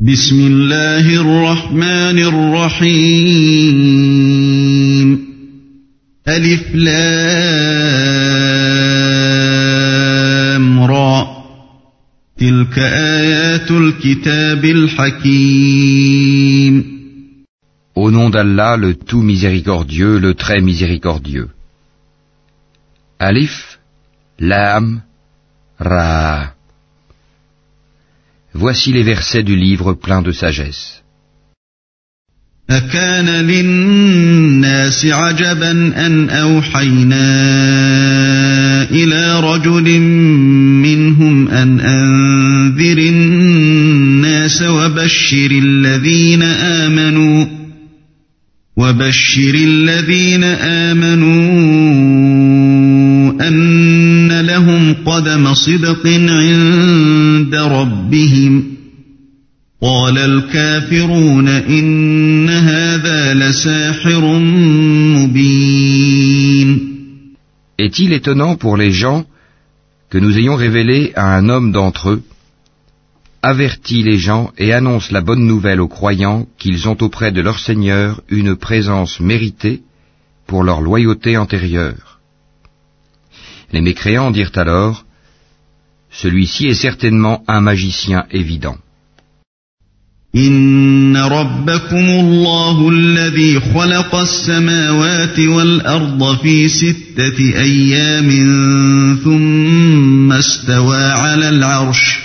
[0.00, 3.58] بسم الله الرحمن الرحيم
[6.28, 6.98] ألف لام
[10.82, 11.44] را
[12.38, 16.18] تلك آيات الكتاب الحكيم
[17.96, 21.48] Au nom d'Allah, le tout miséricordieux, le très miséricordieux.
[23.18, 23.80] Alif,
[24.38, 25.02] Lam,
[25.80, 26.54] Ra.
[28.54, 31.02] Voici les versets du livre plein de sagesse.
[32.70, 35.70] أكان للناس عجبا
[36.06, 37.28] أن أوحينا
[38.90, 40.00] إلى رجل
[40.84, 47.46] منهم أن أنذر الناس وبشر الذين آمنوا
[48.76, 51.38] وبشر الذين آمنوا
[53.48, 57.87] أن لهم قدم صدق عند ربهم
[59.83, 64.39] قال الكافرون إن هذا لساحر
[65.17, 66.93] مبين
[67.77, 69.25] Est-il étonnant pour les gens
[70.09, 72.23] que nous ayons révélé à un homme d'entre eux
[73.41, 77.59] Avertis les gens et annonce la bonne nouvelle aux croyants qu'ils ont auprès de leur
[77.59, 79.81] Seigneur une présence méritée
[80.47, 82.19] pour leur loyauté antérieure.
[83.73, 85.03] Les mécréants dirent alors,
[86.22, 88.76] Celui-ci est certainement un magicien évident.
[90.36, 98.28] إن ربكم الله الذي خلق السماوات والأرض في ستة أيام
[99.24, 102.18] ثم استوى على العرش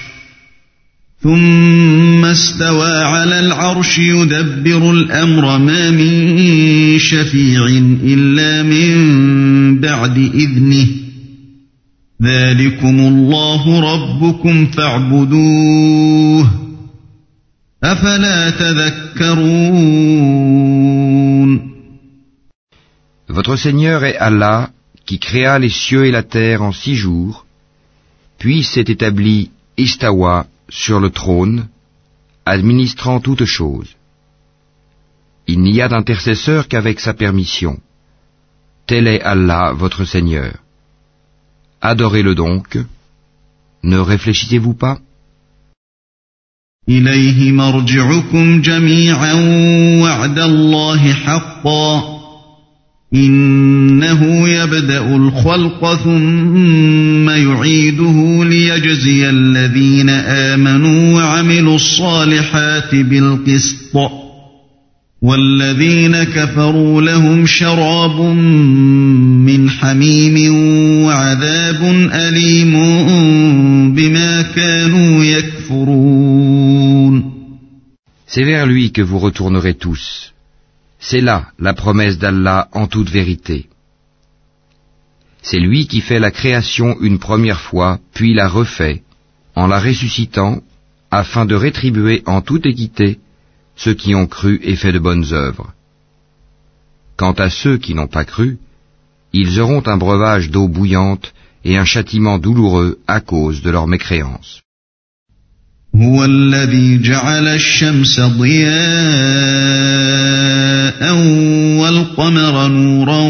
[1.24, 7.66] ثم استوى على العرش يدبر الأمر ما من شفيع
[8.04, 11.03] إلا من بعد إذنه
[12.23, 16.51] ذلكم الله ربكم فاعبدوه
[17.85, 19.69] أفلا تذكرون
[23.29, 24.71] Votre Seigneur est Allah
[25.07, 27.47] qui créa les cieux et la terre en six jours,
[28.39, 31.69] puis s'est établi Istawa sur le trône,
[32.45, 33.95] administrant toutes choses.
[35.47, 37.79] Il n'y a d'intercesseur qu'avec sa permission.
[38.87, 40.55] Tel est Allah, votre Seigneur.
[41.86, 42.78] Adorez-le donc.
[43.84, 45.00] Ne réfléchissez-vous pas?
[46.90, 49.34] إليه مرجعكم جميعا
[50.02, 52.04] وعد الله حقا.
[53.14, 63.98] إنه يبدأ الخلق ثم يعيده ليجزي الذين آمنوا وعملوا الصالحات بالقسط.
[65.23, 70.55] والذين كفروا لهم شراب من حميم
[71.05, 72.75] وعذاب أليم
[73.95, 76.69] بما كانوا يكفرون
[78.27, 80.35] C'est vers lui que vous retournerez tous.
[81.01, 83.67] C'est là la promesse d'Allah en toute vérité.
[85.43, 89.03] C'est lui qui fait la création une première fois, puis la refait,
[89.57, 90.61] en la ressuscitant,
[91.11, 93.19] afin de rétribuer en toute équité
[93.77, 95.73] ceux qui ont cru et fait de bonnes œuvres.
[97.17, 98.59] Quant à ceux qui n'ont pas cru,
[99.33, 101.33] ils auront un breuvage d'eau bouillante
[101.65, 104.63] et un châtiment douloureux à cause de leur mécréance.
[105.95, 108.69] هو الذي جعل الشمس ضياء
[111.81, 113.21] والقمر نورا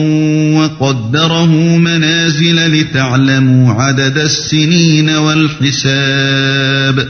[0.58, 7.08] وقدره منازل لتعلموا عدد السنين والحساب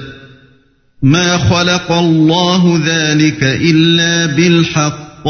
[1.03, 5.28] ما خلق الله ذلك إلا بالحق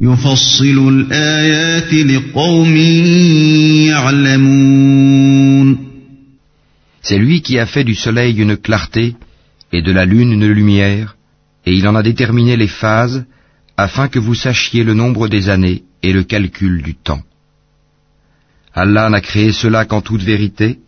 [0.00, 2.76] يفصل الآيات لقوم
[3.90, 5.78] يعلمون
[7.02, 9.14] C'est lui qui a fait du soleil une clarté
[9.72, 11.16] et de la lune une lumière,
[11.66, 13.24] et il en a déterminé les phases
[13.76, 17.22] afin que vous sachiez le nombre des années et le calcul du temps.
[18.72, 20.78] Allah n'a créé cela qu'en toute vérité.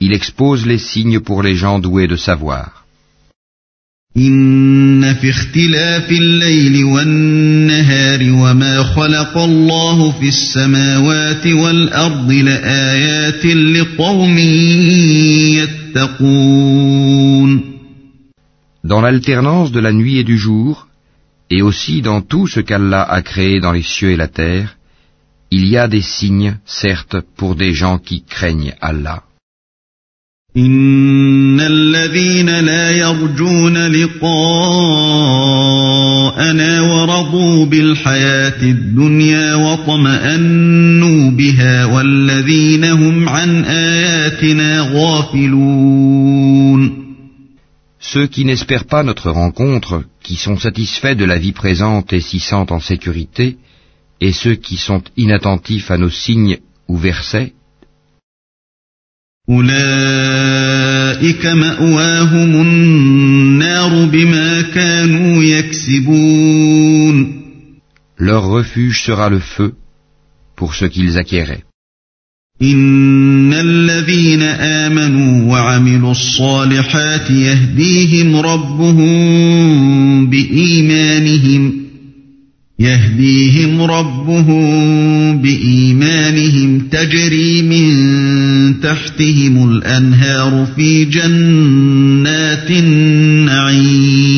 [0.00, 2.80] Il expose les signes pour les gens doués de savoir.
[4.16, 14.38] إن في اختلاف الليل والنهار وما خلق الله في السماوات والأرض لآيات لقوم
[15.94, 17.70] يتقون
[18.82, 20.88] Dans l'alternance de la nuit et du jour,
[21.50, 24.76] et aussi dans tout ce qu'Allah a créé dans les cieux et la terre,
[25.52, 29.22] il y a des signes, certes, pour des gens qui craignent Allah.
[30.56, 34.30] إن الذين لا يرجون لقاءنا
[36.80, 46.20] ورضوا بالحياة الدنيا واطمأنوا بها والذين هم عن آياتنا غافلون
[48.12, 52.40] Ceux qui n'espèrent pas notre rencontre, qui sont satisfaits de la vie présente et s'y
[52.40, 53.58] sentent en sécurité,
[54.20, 56.58] et ceux qui sont inattentifs à nos signes
[56.88, 57.52] ou versets,
[68.17, 69.73] leur refuge sera le feu
[70.55, 71.63] pour ce qu'ils acquéraient.
[72.61, 81.84] إن الذين آمنوا وعملوا الصالحات يهديهم ربهم بإيمانهم
[82.80, 94.30] يهديهم ربهم بإيمانهم تجري من تحتهم الأنهار في جنات النعيم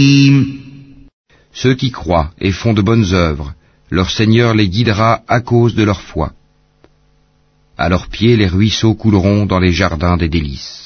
[1.54, 3.54] Ceux qui croient et font de bonnes œuvres,
[3.90, 6.32] leur Seigneur les guidera à cause de leur foi.
[7.78, 10.85] À leurs pieds, les ruisseaux couleront dans les jardins des délices.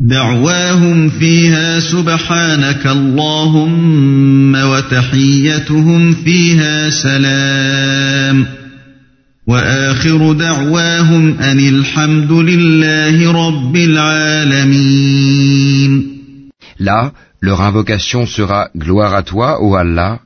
[0.00, 8.46] دعواهم فيها سبحانك اللهم وتحيتهم فيها سلام
[9.46, 15.30] واخر دعواهم ان الحمد لله رب العالمين
[16.78, 17.12] Là,
[17.42, 20.20] leur invocation sera gloire à toi, ô Allah,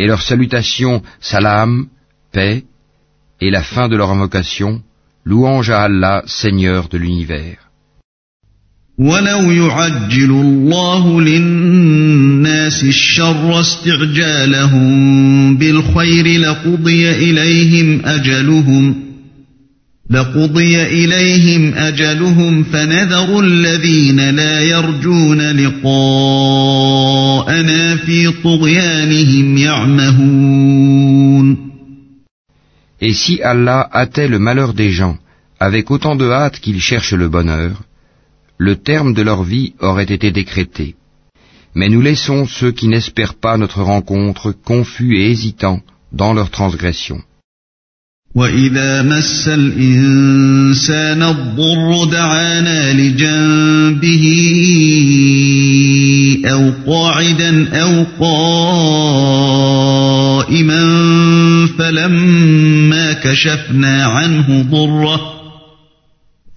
[0.00, 1.86] et leur salutation salam,
[2.32, 2.64] paix,
[3.40, 4.82] et la fin de leur invocation,
[5.24, 7.66] louange à Allah, Seigneur de l'univers.
[9.01, 18.95] ولو يعجل الله للناس الشر استعجالهم بالخير لقضي إليهم أجلهم
[20.09, 26.75] لقضي إليهم أجلهم فنذر الذين لا يرجون لقاءنا
[27.95, 31.57] في طغيانهم يعمهون.
[33.01, 35.17] Et si Allah hâtait le malheur des gens
[35.59, 37.81] avec autant de hâte qu'ils cherchent le bonheur,
[38.60, 40.96] le terme de leur vie aurait été décrété.
[41.74, 45.80] Mais nous laissons ceux qui n'espèrent pas notre rencontre confus et hésitants
[46.12, 47.20] dans leur transgression.
[61.78, 65.39] فلما كشفنا عنه ضره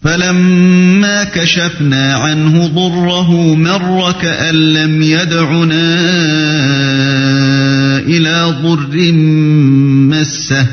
[0.03, 5.97] فلما كشفنا عنه ضره مر كأن لم يدعنا
[7.99, 9.11] إلى ضر
[10.11, 10.67] مسه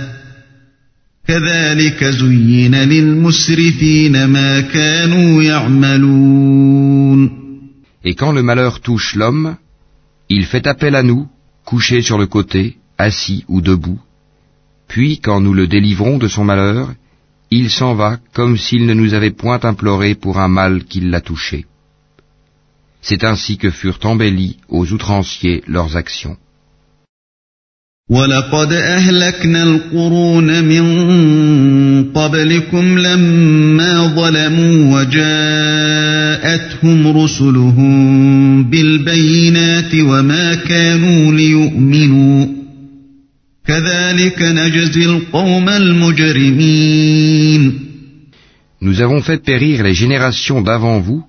[1.28, 7.30] كذلك زين للمسرفين ما كانوا يعملون
[8.04, 9.56] Et quand le malheur touche l'homme,
[10.28, 11.26] il fait appel à nous,
[11.64, 13.98] couché sur le côté, assis ou debout,
[14.88, 16.94] Puis, quand nous le délivrons de son malheur,
[17.51, 21.21] il s'en va comme s'il ne nous avait point imploré pour un mal qui l'a
[21.21, 21.65] touché.
[23.01, 26.37] C'est ainsi que furent embellies aux outranciers leurs actions.
[48.81, 51.23] Nous avons fait périr les générations d'avant vous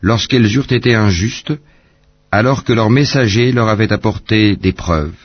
[0.00, 1.52] lorsqu'elles eurent été injustes,
[2.30, 5.20] alors que leurs messagers leur avaient apporté des preuves.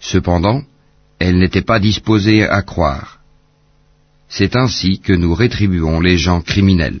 [0.00, 0.62] Cependant,
[1.18, 3.20] elles n'étaient pas disposées à croire.
[4.28, 7.00] C'est ainsi que nous rétribuons les gens criminels.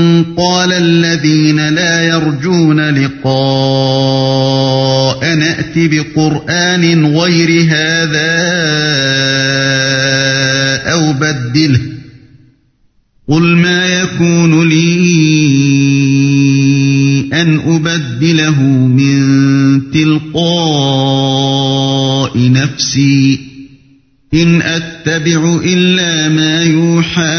[0.37, 3.31] قال الذين لا يرجون لقاء
[5.35, 8.41] نأت بقرآن غير هذا
[10.91, 11.79] أو بدله
[13.29, 14.91] قل ما يكون لي
[17.33, 19.21] أن أبدله من
[19.91, 20.91] تلقاء
[22.51, 23.39] نفسي
[24.33, 27.31] إن أتبع إلا ما يوحى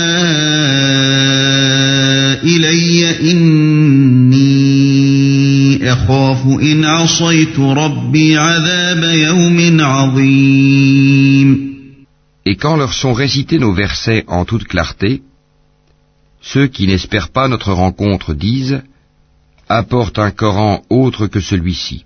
[6.42, 11.68] أخاف إن عصيت ربي عذاب يوم عظيم
[12.46, 15.22] Et quand leur sont récités nos versets en toute clarté,
[16.42, 18.82] ceux qui n'espèrent pas notre rencontre disent
[19.70, 22.06] Apporte un Coran autre que celui-ci.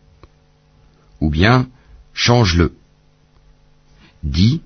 [1.22, 1.68] Ou bien
[2.14, 2.74] change-le.
[4.24, 4.62] Dis,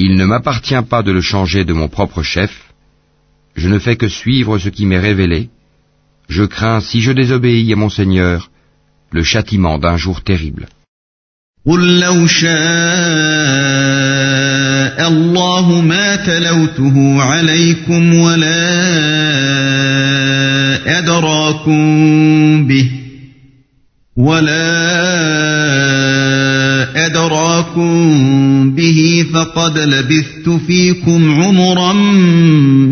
[0.00, 2.52] il ne m'appartient pas de le changer de mon propre chef,
[3.54, 5.50] je ne fais que suivre ce qui m'est révélé,
[6.28, 8.50] je crains, si je désobéis à mon Seigneur,
[9.11, 10.67] le châtiment d'un jour terrible.
[11.67, 12.55] قل لو شاء
[15.07, 18.65] الله ما تلوته عليكم ولا
[20.99, 22.91] أدراكم به
[24.17, 24.75] ولا
[27.05, 27.95] أدراكم
[28.75, 31.93] به فقد لبثت فيكم عمرا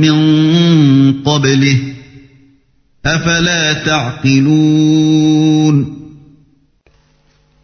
[0.01, 0.13] من
[1.13, 1.77] قبله
[3.05, 5.23] أفلا تعقلون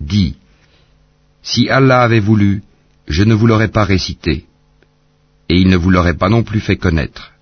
[0.08, 0.36] Dis,
[1.42, 2.62] si Allah avait voulu,
[3.08, 4.46] je ne vous l'aurais pas récité,
[5.48, 7.32] et il ne vous l'aurait pas non plus fait connaître.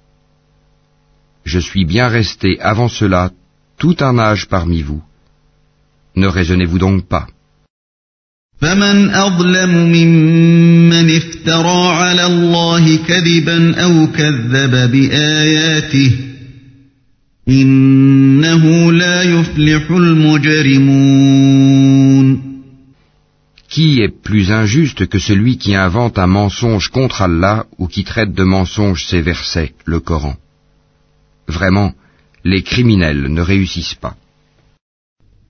[1.44, 3.30] Je suis bien resté avant cela
[3.78, 5.02] tout un âge parmi vous.
[6.16, 7.26] Ne raisonnez-vous donc pas.
[8.62, 16.12] فمن أظلم ممن افترى على الله كذبا أو كذب بآياته
[17.49, 21.32] إنه لا يفلح المجرمون
[23.76, 28.34] Qui est plus injuste que celui qui invente un mensonge contre Allah ou qui traite
[28.34, 30.37] de mensonge ses versets, le Coran
[31.49, 31.92] Vraiment,
[32.44, 34.16] les criminels ne réussissent pas.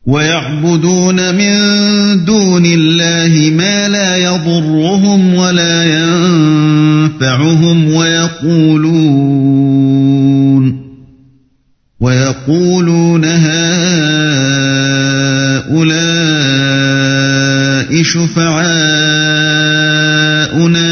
[0.06, 1.54] ويعبدون من
[2.24, 5.84] دون الله ما لا يضرهم ولا
[7.04, 9.55] ينفعهم ويقولون
[18.17, 19.79] شفعاؤنا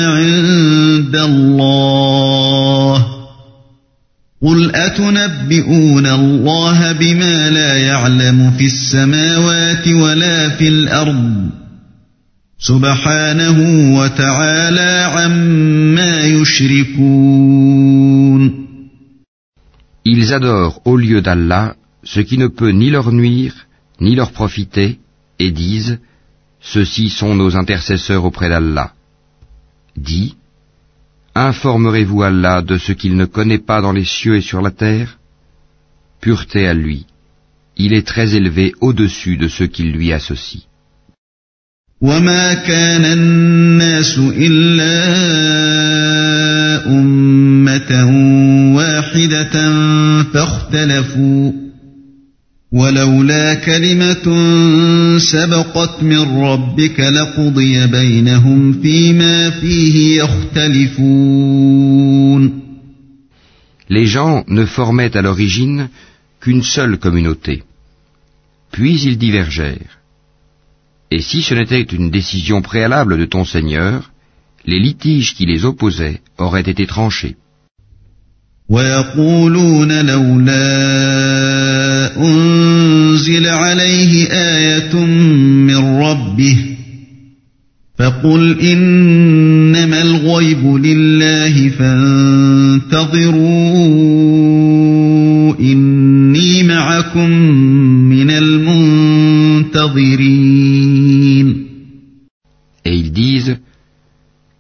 [0.08, 3.06] عند الله.
[4.44, 11.50] قل أتنبئون الله بما لا يعلم في السماوات ولا في الأرض؟
[12.60, 13.58] سبحانه
[14.00, 17.46] وتعالى عما يشركون.
[20.06, 23.56] Ils adorent au lieu d'Allah ce qui ne peut ni leur nuire,
[24.00, 25.00] ni leur profiter,
[25.40, 25.98] et disent,
[26.65, 28.93] Ceux-ci sont nos intercesseurs auprès d'Allah.
[29.97, 30.37] Dis,
[31.35, 35.19] Informerez-vous Allah de ce qu'il ne connaît pas dans les cieux et sur la terre
[36.21, 37.07] Pureté à lui.
[37.77, 40.65] Il est très élevé au-dessus de ceux qu'il lui associe.
[42.01, 44.97] وما كان الناس إلا
[46.87, 48.05] أمة
[48.77, 49.73] واحدة
[50.23, 51.53] فاختلفوا
[52.75, 54.39] ولولا كلمة
[55.19, 61.41] سبقت من ربك لقضي بينهم فيما فيه يختلفون
[63.93, 65.89] Les gens ne formaient à l'origine
[66.41, 67.65] qu'une seule communauté.
[68.71, 69.99] Puis ils divergèrent.
[71.11, 74.13] Et si ce n'était une décision préalable de ton Seigneur,
[74.65, 77.35] les litiges qui les opposaient auraient été tranchés.
[78.70, 80.66] ويقولون لولا
[82.18, 86.58] أنزل عليه آية من ربه
[87.98, 93.16] فقل إنما الغيب لله فانتظروا
[95.60, 97.30] إني معكم
[98.10, 99.66] من المنتظرين.
[102.86, 103.58] Et ils disent,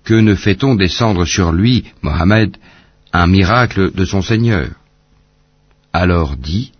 [0.05, 2.51] que ne fait-on descendre sur lui, Mohammed,
[3.14, 4.68] un miracle de son Seigneur
[5.92, 6.72] Alors dit,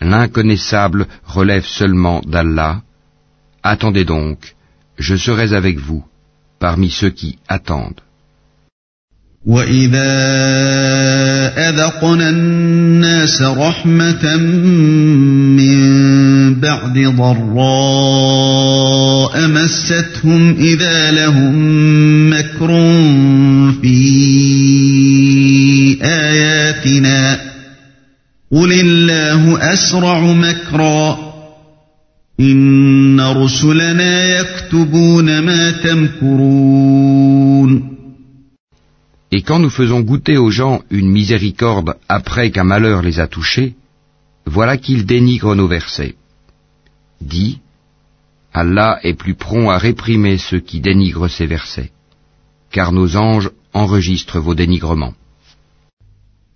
[0.00, 2.82] l'inconnaissable relève seulement d'Allah,
[3.62, 4.54] attendez donc,
[4.98, 6.04] je serai avec vous,
[6.58, 8.00] parmi ceux qui attendent.
[9.46, 10.12] وإذا
[11.68, 14.36] أذقنا الناس رحمة
[15.56, 15.80] من
[16.60, 18.20] بعد ضراء
[19.48, 21.54] مستهم إذا لهم
[22.30, 22.70] مكر
[26.84, 27.40] آياتنا
[28.52, 31.30] قل الله أسرع مكرا
[32.40, 37.20] إن رسلنا يكتبون ما تمكرون
[39.32, 43.74] Et quand nous faisons goûter aux gens une miséricorde après qu'un malheur les a touchés,
[44.44, 46.16] voilà qu'ils dénigrent nos versets.
[47.20, 47.60] Dis,
[48.52, 51.92] Allah est plus prompt à réprimer ceux qui dénigrent ses versets,
[52.72, 55.14] car nos anges enregistrent vos dénigrements.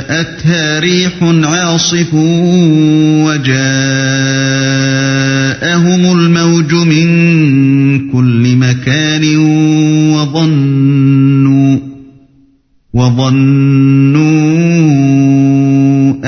[0.00, 2.14] جاءتها ريح عاصف
[3.24, 3.52] وجاءهم
[6.18, 7.08] الموج من
[8.10, 9.36] كل مكان
[10.16, 11.78] وظنوا
[12.94, 14.30] وظنوا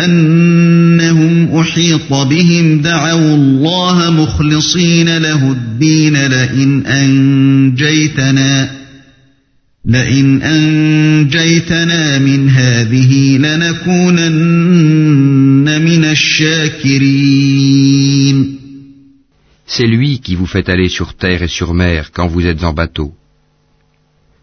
[0.04, 2.80] أنهم أحيط بهم.
[2.80, 8.51] دعوا الله مخلصين له الدين لئن أنجيتنا
[9.91, 14.67] لئن أنجيتنا من هذه لنكونن
[15.81, 17.37] من الشاكرين
[19.65, 22.73] C'est lui qui vous fait aller sur terre et sur mer quand vous êtes en
[22.73, 23.13] bateau.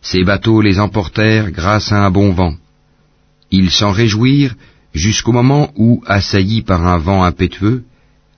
[0.00, 2.54] Ces bateaux les emportèrent grâce à un bon vent.
[3.50, 4.54] Ils s'en réjouirent
[4.94, 7.84] jusqu'au moment où, assaillis par un vent impétueux,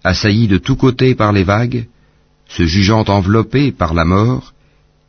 [0.04, 1.86] assaillis de tous côtés par les vagues,
[2.48, 4.54] se jugeant enveloppés par la mort,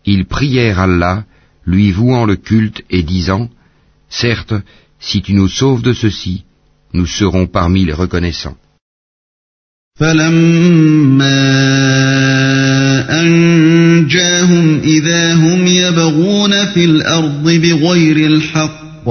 [0.05, 1.25] ils prièrent Allah,
[1.65, 3.49] lui vouant le culte et disant,
[4.09, 4.53] Certes,
[4.99, 6.43] si tu nous sauves de ceci,
[6.93, 8.57] nous serons parmi les reconnaissants.
[9.99, 11.37] فلما
[13.21, 19.07] أنجاهم إذا هم يبغون في الأرض بغير الحق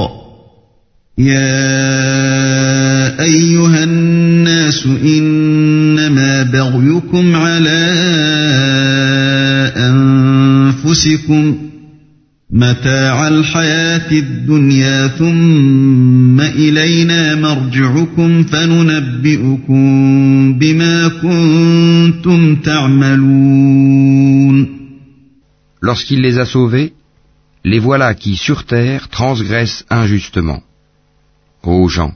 [1.19, 1.87] يا
[3.21, 7.81] أيها الناس إنما بغيكم على
[9.77, 11.57] أنفسكم
[12.51, 19.85] متاع الحياة الدنيا ثم إلينا مرجعكم فننبئكم
[20.59, 24.07] بما كنتم تعملون
[25.83, 26.95] Lorsqu'il les a sauvés,
[27.65, 30.63] les voilà qui sur terre transgressent injustement.
[31.63, 32.15] Ô gens,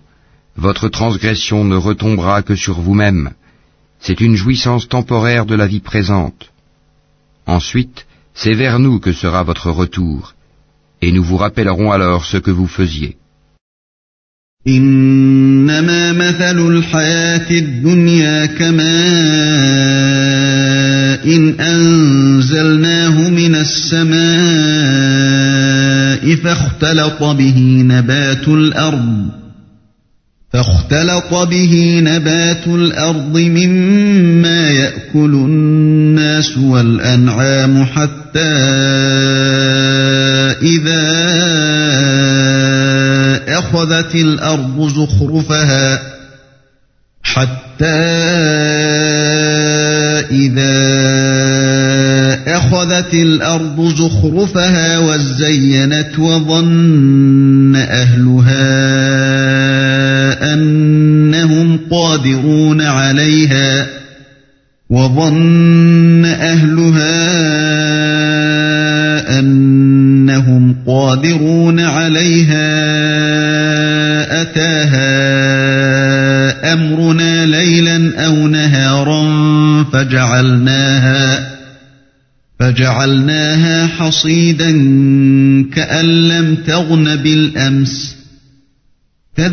[0.56, 3.30] votre transgression ne retombera que sur vous-même.
[4.00, 6.50] C'est une jouissance temporaire de la vie présente.
[7.46, 8.03] Ensuite,
[8.34, 10.34] c'est vers nous que sera votre retour,
[11.02, 13.16] et nous vous rappellerons alors ce que vous faisiez.
[14.66, 18.90] إنما مثل الحياة الدنيا كماء
[21.36, 24.20] إن أنزلناه من السماء
[26.34, 29.30] فاختلط به نبات الأرض
[30.55, 38.39] فاختلط به نبات الأرض مما يأكل الناس والأنعام حتى
[40.61, 41.05] إذا
[43.47, 45.99] أخذت الأرض زخرفها
[47.23, 47.85] حتى
[50.31, 50.85] إذا
[52.47, 59.24] أخذت الأرض زخرفها وزينت وظن أهلها.
[62.15, 63.87] قادرون عليها
[64.89, 67.09] وظن أهلها
[69.39, 72.71] أنهم قادرون عليها
[74.41, 75.13] أتاها
[76.73, 79.23] أمرنا ليلا أو نهارا
[79.83, 81.47] فجعلناها
[82.59, 84.71] فجعلناها حصيدا
[85.73, 88.14] كأن لم تغن بالأمس
[89.37, 89.49] La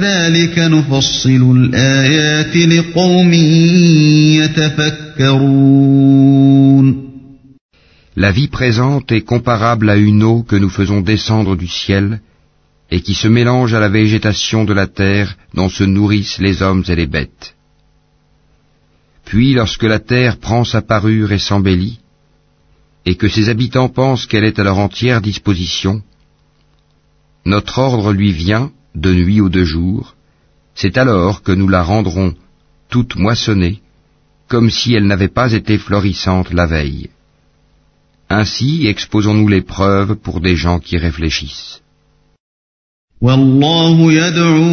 [8.31, 12.21] vie présente est comparable à une eau que nous faisons descendre du ciel
[12.93, 16.85] et qui se mélange à la végétation de la terre dont se nourrissent les hommes
[16.87, 17.57] et les bêtes.
[19.25, 21.99] Puis lorsque la terre prend sa parure et s'embellit,
[23.05, 26.03] et que ses habitants pensent qu'elle est à leur entière disposition,
[27.45, 30.16] notre ordre lui vient, de nuit ou de jour,
[30.76, 32.34] c'est alors que nous la rendrons
[32.90, 33.82] toute moissonnée,
[34.48, 37.10] comme si elle n'avait pas été florissante la veille.
[38.30, 41.82] Ainsi exposons-nous les preuves pour des gens qui réfléchissent.
[43.22, 44.68] والله يدعو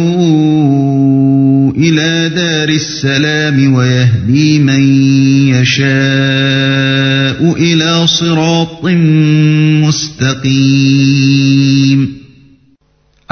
[1.77, 4.81] إلى دار السلام ويهدي من
[5.49, 5.85] يشاء
[7.57, 8.85] إلى صراط
[9.81, 11.08] مستقيم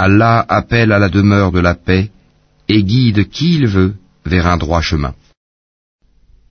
[0.07, 2.11] Allah appelle à la demeure de la paix
[2.69, 5.15] et guide qui il veut vers un droit chemin.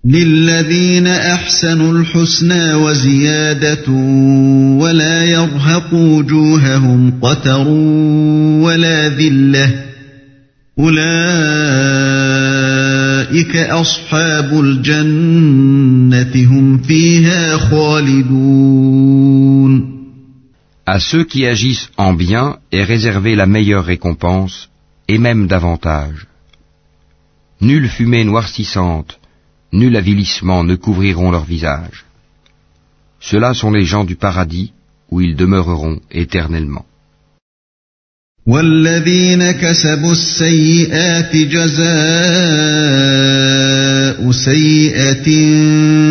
[0.05, 3.91] للذين أحسنوا الحسنى وزيادة
[4.79, 5.23] ولا
[5.93, 7.67] وجوههم قتر
[8.63, 9.71] ولا ذلة
[10.79, 11.15] أولئك
[13.55, 19.16] أصحاب الجنة هم فيها خالدون
[20.86, 24.68] À ceux qui agissent en bien est réservée la meilleure récompense,
[25.08, 26.26] et même davantage.
[27.60, 29.20] Nulle fumée noircissante,
[29.72, 32.04] nul avilissement ne couvriront leur visage.
[33.20, 34.72] Ceux-là sont les gens du paradis
[35.10, 36.84] où ils demeureront éternellement.
[38.46, 42.72] والذين كسبوا السيئات جزاء
[44.32, 45.28] سيئة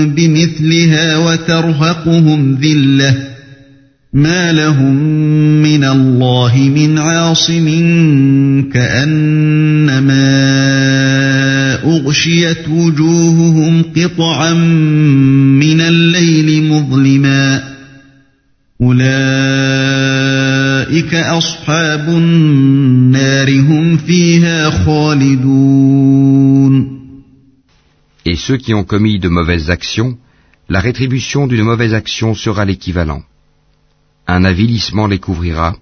[0.06, 3.32] بمثلها وترهقهم ذلة
[4.13, 4.97] ما لهم
[5.63, 7.67] من الله من عاصم
[8.73, 10.27] كأنما
[11.85, 17.77] أغشيت وجوههم قطعا من الليل مظلما
[18.83, 19.07] أولئك
[21.15, 26.17] أصحاب النار هم فيها خالدون
[28.29, 30.19] Et ceux qui ont commis de mauvaises actions,
[30.69, 33.23] la rétribution d'une mauvaise action sera l'équivalent.
[34.28, 35.76] Un avilissement les couvrira,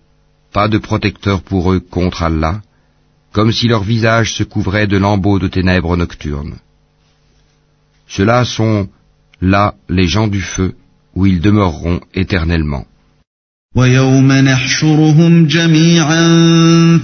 [0.54, 2.62] pas de protecteur pour eux contre Allah,
[3.32, 6.58] comme si leur visage se couvrait de lambeaux de ténèbres nocturnes.
[8.08, 8.90] Ceux-là sont,
[9.42, 10.74] là, les gens du feu,
[11.16, 12.86] où ils demeureront éternellement.
[13.76, 16.28] ويوم نحشرهم جميعا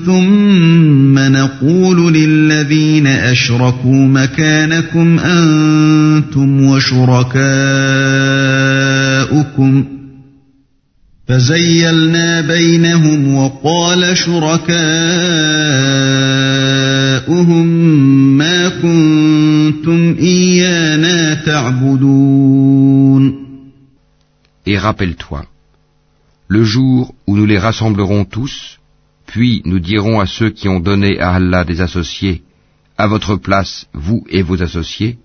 [0.06, 7.46] ثم نقول للذين أشركوا مكانكم أنتم وشركاؤكم
[11.30, 14.78] فزيلنا بينهم وقال شركاؤهم
[18.38, 23.46] ما كنتم إيانا تعبدون
[24.68, 25.46] Et rappelle-toi,
[26.48, 28.80] le jour où nous les rassemblerons tous,
[29.28, 32.42] puis nous dirons à ceux qui ont donné à Allah des associés,
[32.98, 35.20] à votre place, vous et vos associés,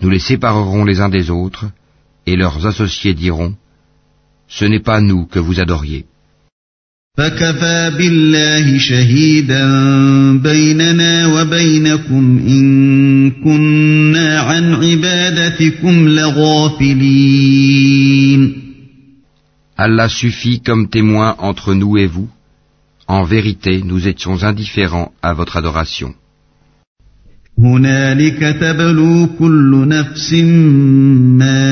[0.00, 1.66] nous les séparerons les uns des autres,
[2.26, 3.54] et leurs associés diront,
[4.48, 6.04] ce n'est pas nous que vous adoriez.
[7.18, 9.66] فكفى بالله شهيدا
[10.38, 17.44] بيننا وبينكم إن كنا عن عبادتكم لغافلين
[19.76, 22.28] Allah suffit comme témoin entre nous et vous.
[23.08, 26.14] En vérité, nous étions indifférents à votre adoration.
[27.58, 30.32] هنالك تبلو كل نفس
[31.38, 31.64] ما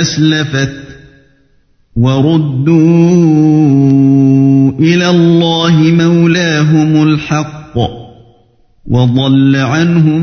[0.00, 0.86] أسلفت
[1.96, 2.76] وردوا
[4.80, 7.78] إلى الله مولاهم الحق
[8.86, 10.22] وضل عنهم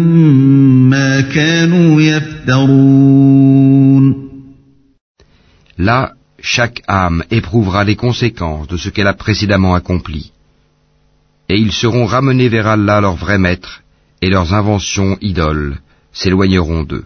[0.89, 3.43] ما كانوا يفترون
[5.80, 10.32] Là, chaque âme éprouvera les conséquences de ce qu'elle a précédemment accompli.
[11.49, 13.82] Et ils seront ramenés vers Allah leur vrai maître,
[14.21, 15.80] et leurs inventions idoles
[16.12, 17.06] s'éloigneront d'eux.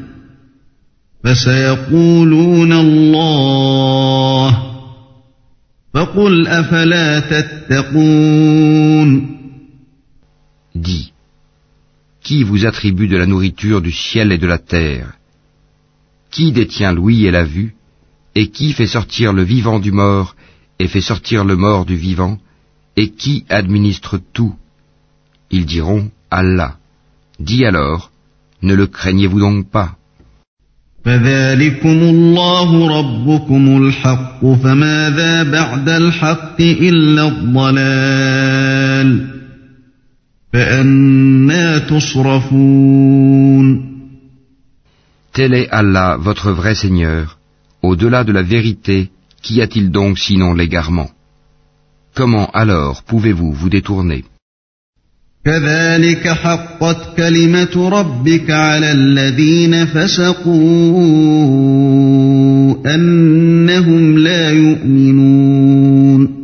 [1.26, 4.48] فسيقولون الله
[5.94, 8.56] فقل أفلا تتقون
[10.74, 11.12] Dis,
[12.22, 15.14] qui vous attribue de la nourriture du ciel et de la terre
[16.30, 17.74] Qui détient l'ouïe et la vue
[18.34, 20.36] Et qui fait sortir le vivant du mort
[20.78, 22.38] et fait sortir le mort du vivant
[22.96, 24.54] Et qui administre tout
[25.50, 26.76] Ils diront Allah.
[27.40, 28.10] Dis alors,
[28.62, 29.96] ne le craignez-vous donc pas
[31.06, 39.26] فذلكم الله ربكم الحق فماذا بعد الحق إلا الضلال
[40.52, 43.26] فأنا تصرفون
[45.32, 47.38] Tel est Allah, votre vrai Seigneur.
[47.82, 49.10] Au-delà de la vérité,
[49.42, 51.10] qu'y a-t-il donc sinon l'égarement
[52.14, 54.24] Comment alors pouvez-vous vous détourner
[55.46, 60.54] كذلك حقت كلمة ربك على الذين فسقوا
[62.94, 66.36] أنهم لا يؤمنون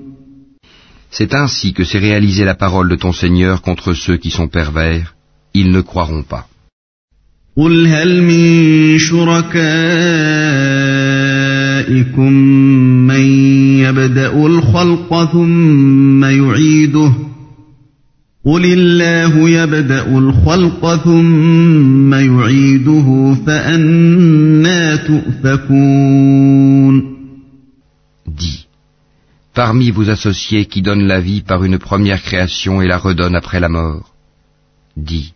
[1.11, 5.15] C'est ainsi que s'est réalisée la parole de ton Seigneur contre ceux qui sont pervers.
[5.53, 6.47] Ils ne croiront pas.
[7.57, 9.63] قل هل من شركائكم
[13.07, 13.21] من
[13.85, 17.13] يبدأ الخلق ثم يعيده
[18.47, 27.13] قل الله يبدأ الخلق ثم يعيده فأنا تؤفكون
[28.27, 28.67] Dis,
[29.55, 33.61] parmi vos associés qui donnent la vie par une première création et la redonnent après
[33.61, 34.15] la mort,
[34.97, 35.35] Dis,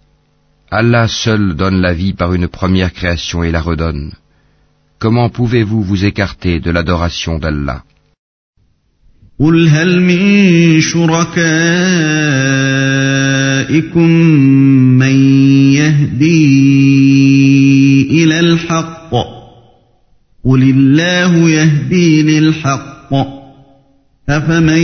[0.70, 4.12] Allah seul donne la vie par une première création et la redonne.
[4.98, 7.84] Comment pouvez-vous vous écarter de l'adoration d'Allah
[9.39, 11.29] قل هل من شركائكم
[14.99, 15.15] من
[15.73, 16.51] يهدي
[18.23, 19.11] إلى الحق
[20.45, 22.91] قل الله يهدي للحق
[24.29, 24.81] أفمن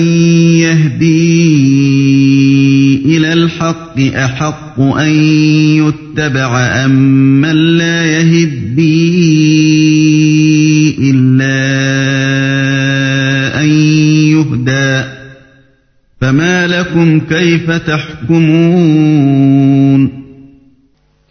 [0.60, 1.58] يهدي
[3.06, 5.14] إلى الحق أحق أن
[5.78, 6.92] يتبع أم
[7.42, 8.58] من لا يهدي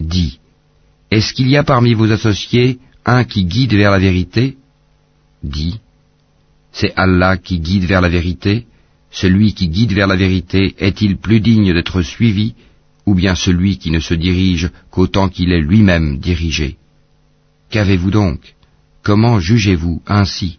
[0.01, 0.39] Dis,
[1.11, 4.57] est-ce qu'il y a parmi vos associés un qui guide vers la vérité?
[5.43, 5.81] Dis,
[6.73, 8.67] c'est Allah qui guide vers la vérité.
[9.11, 12.55] Celui qui guide vers la vérité est-il plus digne d'être suivi
[13.07, 16.77] ou bien celui qui ne se dirige qu'autant qu'il est lui-même dirigé?
[17.71, 18.55] Qu'avez-vous donc?
[19.03, 20.59] Comment jugez-vous ainsi?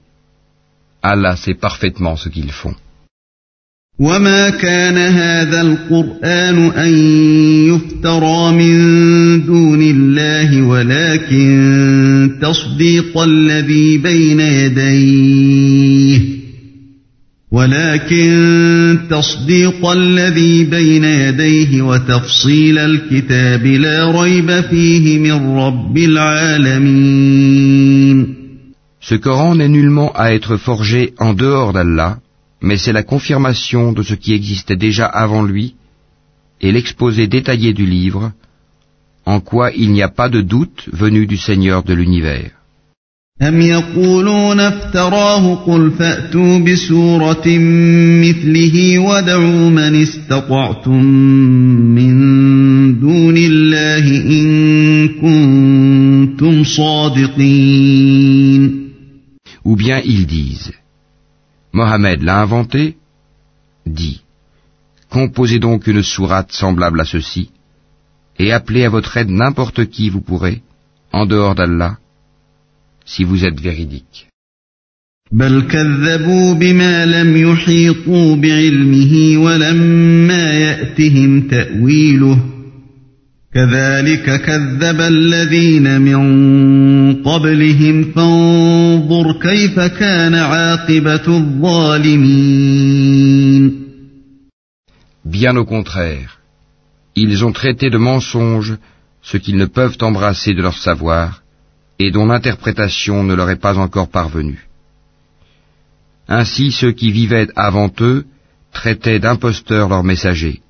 [1.01, 2.75] Allah sait parfaitement ce qu'ils font.
[3.99, 6.93] وما كان هذا القرآن أن
[7.67, 16.19] يفترى من دون الله ولكن تصديق الذي بين يديه
[17.51, 27.61] ولكن تصديق الذي بين يديه وتفصيل الكتاب لا ريب فيه من رب العالمين
[29.01, 32.19] Ce Coran n'est nullement à être forgé en dehors d'Allah
[32.61, 35.75] mais c'est la confirmation de ce qui existait déjà avant lui
[36.61, 38.31] et l'exposé détaillé du livre,
[39.25, 42.51] en quoi il n'y a pas de doute venu du Seigneur de l'univers.
[59.71, 60.73] Ou bien ils disent
[61.71, 62.97] Mohammed l'a inventé
[63.85, 64.21] Dit,
[65.09, 67.43] composez donc une sourate semblable à ceci,
[68.37, 70.61] et appelez à votre aide n'importe qui vous pourrez,
[71.13, 71.93] en dehors d'Allah,
[73.05, 74.27] si vous êtes véridique.
[83.54, 86.22] كذلك كذب الذين من
[87.22, 92.56] قبلهم فانظر كيف كان عاقبة الظالمين
[95.24, 96.38] Bien au contraire,
[97.16, 98.76] ils ont traité de mensonges
[99.22, 101.42] ce qu'ils ne peuvent embrasser de leur savoir
[101.98, 104.68] et dont l'interprétation ne leur est pas encore parvenue.
[106.28, 108.24] Ainsi ceux qui vivaient avant eux
[108.72, 110.60] traitaient d'imposteurs leurs messagers.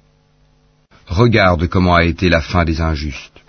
[1.12, 3.40] Regarde comment a été la fin des injustes.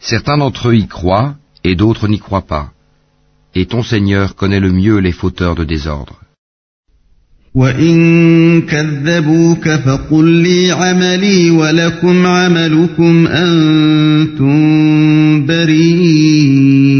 [0.00, 2.72] Certains d'entre eux y croient et d'autres n'y croient pas.
[3.54, 6.18] Et ton Seigneur connaît le mieux les fauteurs de désordre.
[7.54, 14.60] وَإِن كَذَّبُوكَ فَقُل لِّي عَمَلِي وَلَكُمْ عَمَلُكُمْ أَنتُم
[15.46, 16.90] بَرِيئُونَ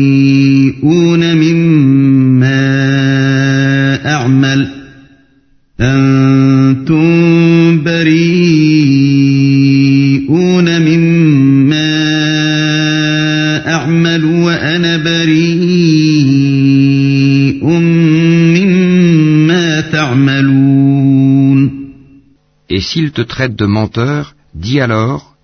[22.89, 25.35] Et s'ils te traitent de menteur, dis alors,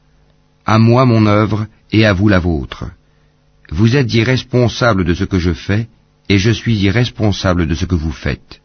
[0.66, 2.86] à moi mon œuvre et à vous la vôtre.
[3.72, 5.88] Vous êtes irresponsable de ce que je fais,
[6.30, 8.62] et je suis irresponsable de ce que vous faites.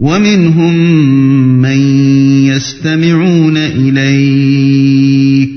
[0.00, 0.74] ومنهم
[1.62, 1.78] من
[2.46, 5.50] يستمعون إليك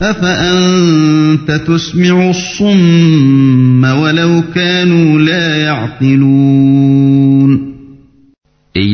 [0.00, 6.81] أفأنت تسمع الصم ولو كانوا لا يعقلون Et il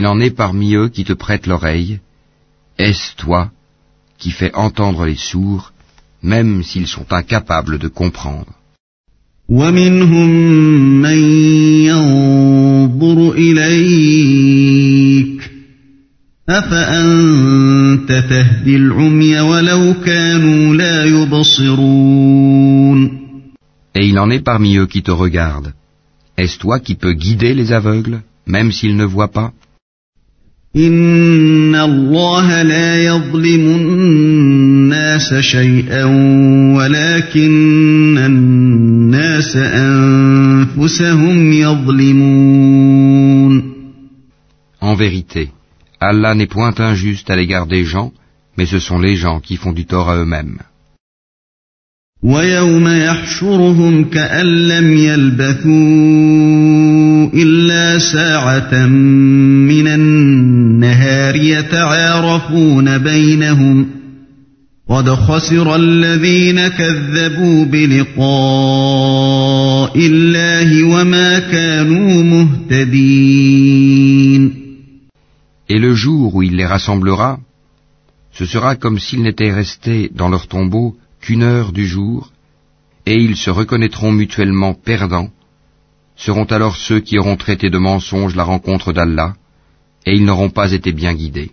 [0.09, 2.01] en est parmi eux qui te prêtent l'oreille.
[2.79, 3.51] Est-ce toi
[4.19, 5.73] qui fais entendre les sourds,
[6.23, 8.53] même s'ils sont incapables de comprendre.
[9.49, 10.29] ومنهم
[11.03, 11.19] من
[11.85, 14.55] ينظر إليك
[16.49, 22.45] أفأنت تهدي العمي ولو كانوا لا يبصرون
[23.95, 25.75] Et il en est parmi eux qui te regardent.
[26.37, 29.53] Est-ce toi qui peux guider les aveugles, même s'ils ne voient pas
[30.76, 36.06] إن الله لا يظلم الناس شيئا
[36.76, 43.00] ولكن الناس أنفسهم يظلمون
[44.82, 45.50] En vérité,
[46.00, 48.14] Allah n'est point injuste à l'égard des gens,
[48.58, 50.60] mais ce sont les gens qui font du tort à eux-mêmes.
[52.24, 55.70] ويوم يحشرهم كأن لم يلبثوا
[57.34, 59.88] إلا ساعة من
[61.29, 63.87] النهار يتعارفون بينهم
[64.89, 68.23] قد خسر الذين كذبوا بلقاء
[69.99, 73.85] الله وما كانوا مهتدين
[75.67, 77.39] Et le jour où il les rassemblera,
[78.33, 82.31] ce sera comme s'ils n'étaient restés dans leur tombeau qu'une heure du jour,
[83.07, 85.31] et ils se reconnaîtront mutuellement perdants,
[86.17, 89.35] seront alors ceux qui auront traité de mensonge la rencontre d'Allah,
[90.09, 91.51] et ils n'auront pas été bien guidés.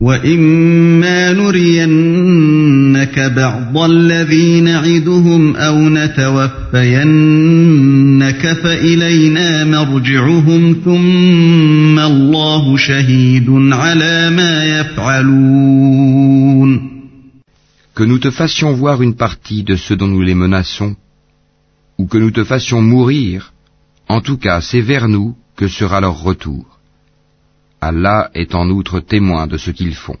[0.00, 7.02] وَإِمَّا نُرِيَنَّكَ بَعْضَ الَّذِي نَعِدُهُمْ أَوْ نَتَوَفَّيَنَّكَ
[8.62, 16.80] فَإِلَيْنَا مَرْجِعُهُمْ ثُمَّ اللَّهُ شَهِيدٌ عَلَى مَا يَفْعَلُونَ
[17.96, 20.94] Que nous te fassions voir une partie de ceux dont nous les menaçons,
[21.98, 23.52] ou que nous te fassions mourir,
[24.08, 26.71] en tout cas c'est vers nous que sera leur retour.
[27.82, 30.16] Allah est en outre témoin de ce qu'ils font.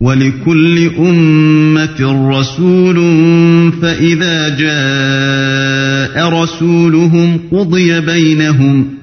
[0.00, 2.96] وَلِكُلِّ أُمَّةٍ رَّسُولٌ
[3.82, 9.00] فَإِذَا جَاءَ رَسُولُهُمْ قُضِيَ بَيْنَهُمْ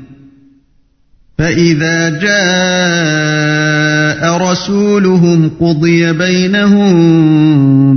[1.37, 3.57] فَإِذَا جَاءَ
[4.51, 6.93] رَسُولُهُمْ قُضِيَ بَيْنَهُم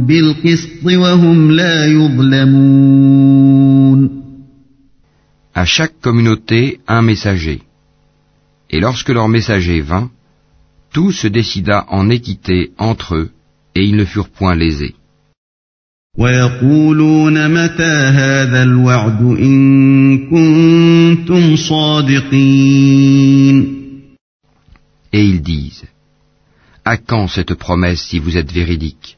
[0.07, 3.31] بِالْقِسْطِ وَهُمْ لَا يُظْلَمُونَ
[5.55, 7.61] À chaque communauté, un messager.
[8.76, 10.10] Et lorsque leur messager vint,
[10.92, 13.30] tout se décida en équité entre eux,
[13.74, 14.96] et ils ne furent point lésés.
[25.14, 25.86] Et ils disent,
[26.84, 29.18] À quand cette promesse si vous êtes véridique?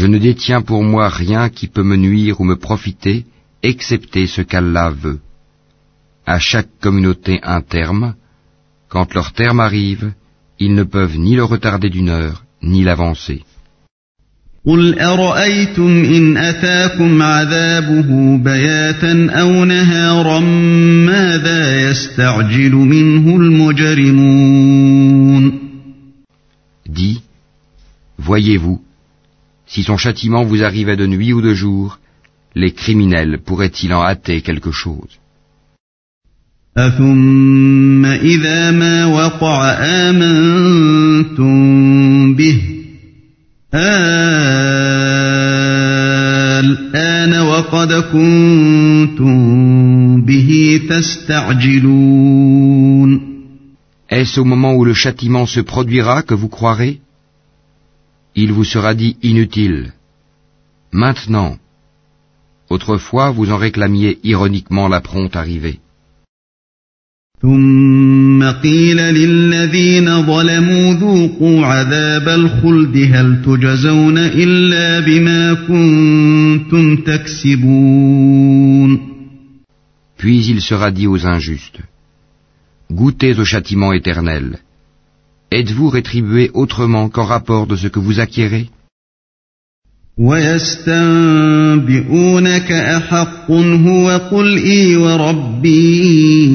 [0.00, 3.24] Je ne détiens pour moi rien qui peut me nuire ou me profiter,
[3.62, 5.20] excepté ce qu'Allah veut.
[6.26, 8.14] À chaque communauté un terme,
[8.88, 10.12] quand leur terme arrive,
[10.58, 13.42] ils ne peuvent ni le retarder d'une heure, ni l'avancer.
[14.66, 20.40] قُلْ أَرَأَيْتُمْ إِنْ أَتَاكُمْ عَذَابُهُ بَيَاتًا أَوْ نَهَارًا
[21.06, 24.86] مَاذَا يَسْتَعْجِلُ مِنْهُ الْمُجْرِمُونَ
[26.88, 27.22] Dis,
[28.18, 28.80] voyez-vous,
[29.70, 31.98] si son châtiment vous arrivait de nuit ou de jour,
[32.54, 35.18] les criminels pourraient-ils en hâter quelque chose
[36.76, 39.70] أَثُمَّ إِذَا مَا وَقَعَ
[40.10, 41.54] آمَنتُم
[42.34, 42.60] بِهِ
[46.60, 49.36] الْآنَ وَقَدْ كُنتُم
[50.22, 52.30] بِهِ تَسْتَعْجِلُونَ
[54.10, 57.00] Est-ce au moment où le châtiment se produira que vous croirez
[58.35, 59.93] il vous sera dit inutile.
[60.91, 61.57] Maintenant,
[62.69, 65.79] autrefois vous en réclamiez ironiquement la prompte arrivée.
[80.17, 81.79] Puis il sera dit aux injustes,
[82.91, 84.59] goûtez au châtiment éternel.
[85.52, 88.68] Êtes-vous rétribués autrement qu'en rapport de ce que vous acquérez
[90.18, 91.92] ويستنبئونك
[92.72, 96.46] أحق هو قل إي وربي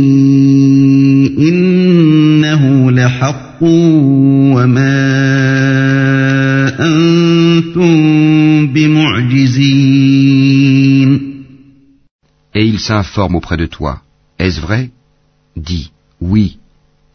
[1.40, 3.64] إنه لحق
[4.54, 5.12] وما
[6.80, 10.22] أنتم بمعجزين
[12.54, 14.02] et il s'informe auprès de toi.
[14.38, 14.90] Est-ce vrai
[15.56, 16.58] Dis, oui,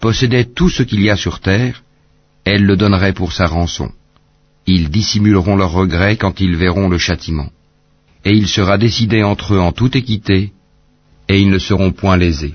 [0.00, 1.82] possédait tout ce qu'il y a sur terre,
[2.44, 3.90] elle le donnerait pour sa rançon.
[4.66, 7.50] Ils dissimuleront leurs regrets quand ils verront le châtiment.
[8.24, 10.52] Et il sera décidé entre eux en toute équité,
[11.28, 12.54] et ils ne seront point lésés.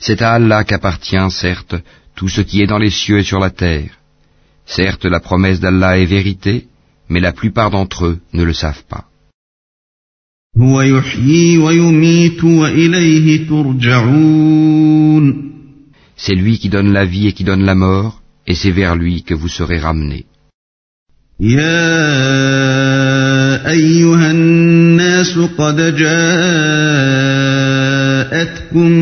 [0.00, 1.76] C'est à Allah qu'appartient, certes,
[2.16, 3.92] tout ce qui est dans les cieux et sur la terre.
[4.66, 6.66] Certes, la promesse d'Allah est vérité,
[7.08, 9.04] mais la plupart d'entre eux ne le savent pas.
[16.24, 19.22] C'est lui qui donne la vie et qui donne la mort, et c'est vers lui
[19.22, 20.26] que vous serez ramenés.
[28.32, 28.92] جاءتكم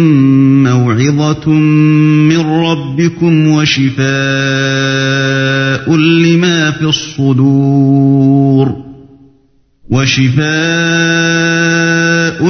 [0.62, 4.00] موعظة من ربكم وشفاء
[5.96, 8.76] لما في الصدور.
[9.90, 10.40] وشفاء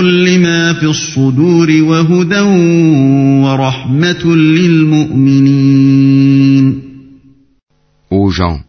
[0.01, 2.41] لما في الصدور وهدى
[3.45, 5.81] ورحمة للمؤمنين.
[8.11, 8.61] Ô gens,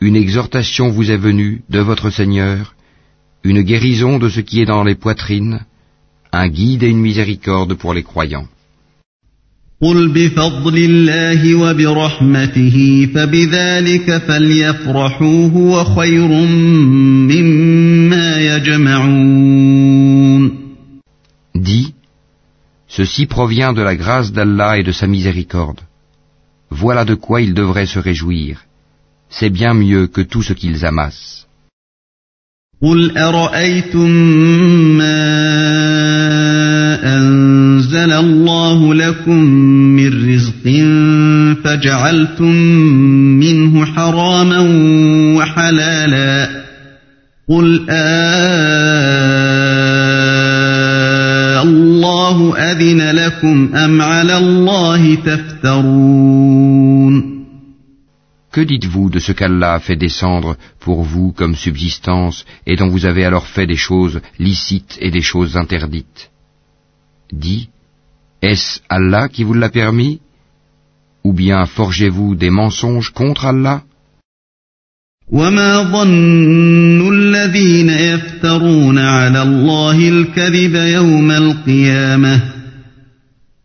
[0.00, 2.74] une exhortation vous est venue de votre Seigneur,
[3.44, 5.60] une guérison de ce qui est dans les poitrines,
[6.32, 8.48] un guide et une miséricorde pour les croyants.
[21.54, 21.94] Dis,
[22.88, 25.80] ceci provient de la grâce d'Allah et de sa miséricorde.
[26.70, 28.64] Voilà de quoi ils devraient se réjouir.
[29.30, 31.47] C'est bien mieux que tout ce qu'ils amassent.
[37.04, 39.44] أنزل الله لكم
[39.98, 40.84] من رزق
[41.64, 42.54] فجعلتم
[43.42, 44.58] منه حراما
[45.38, 46.48] وحلالا
[47.48, 48.38] قل آه
[51.62, 56.37] الله أذن لكم أم على الله تفترون
[58.58, 63.06] Que dites-vous de ce qu'Allah a fait descendre pour vous comme subsistance et dont vous
[63.06, 66.22] avez alors fait des choses licites et des choses interdites?
[67.30, 67.68] Dis,
[68.42, 70.18] est-ce Allah qui vous l'a permis?
[71.22, 73.84] Ou bien forgez-vous des mensonges contre Allah?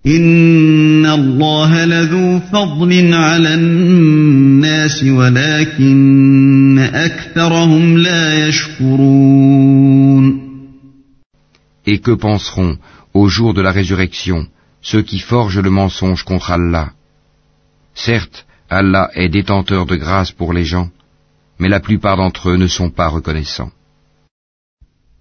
[0.06, 0.20] Et
[12.00, 12.78] que penseront
[13.14, 14.48] au jour de la résurrection,
[14.82, 16.92] ceux qui forgent le mensonge contre Allah?
[17.96, 20.90] Certes, Allah est détenteur de grâce pour les gens,
[21.60, 23.72] mais la plupart d'entre eux ne sont pas reconnaissants.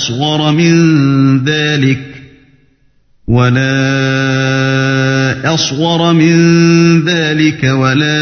[0.00, 0.74] أصغر من
[1.44, 2.22] ذلك
[3.28, 3.64] ولا
[5.54, 6.34] أصغر من
[7.04, 8.20] ذلك ولا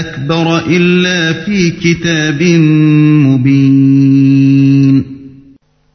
[0.00, 2.42] أكبر إلا في كتاب
[3.26, 3.96] مبين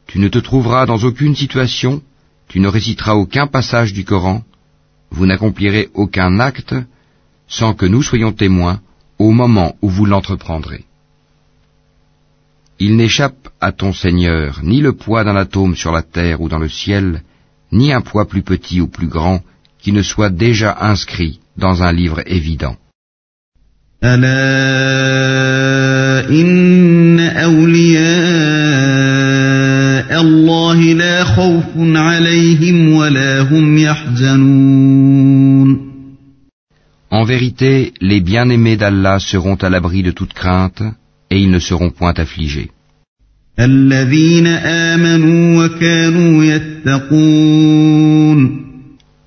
[0.06, 2.02] Tu ne te trouveras dans aucune situation
[2.52, 4.42] tu ne réciteras aucun passage du Coran,
[5.10, 6.74] vous n'accomplirez aucun acte
[7.48, 8.82] sans que nous soyons témoins
[9.18, 10.84] au moment où vous l'entreprendrez.
[12.79, 16.59] Il n'échappe à ton Seigneur ni le poids d'un atome sur la terre ou dans
[16.59, 17.23] le ciel,
[17.71, 19.41] ni un poids plus petit ou plus grand
[19.81, 22.75] qui ne soit déjà inscrit dans un livre évident.
[37.09, 40.83] En vérité, les bien-aimés d'Allah seront à l'abri de toute crainte
[41.29, 42.71] et ils ne seront point affligés.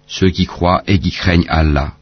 [0.06, 1.96] Ceux qui croient et qui craignent Allah.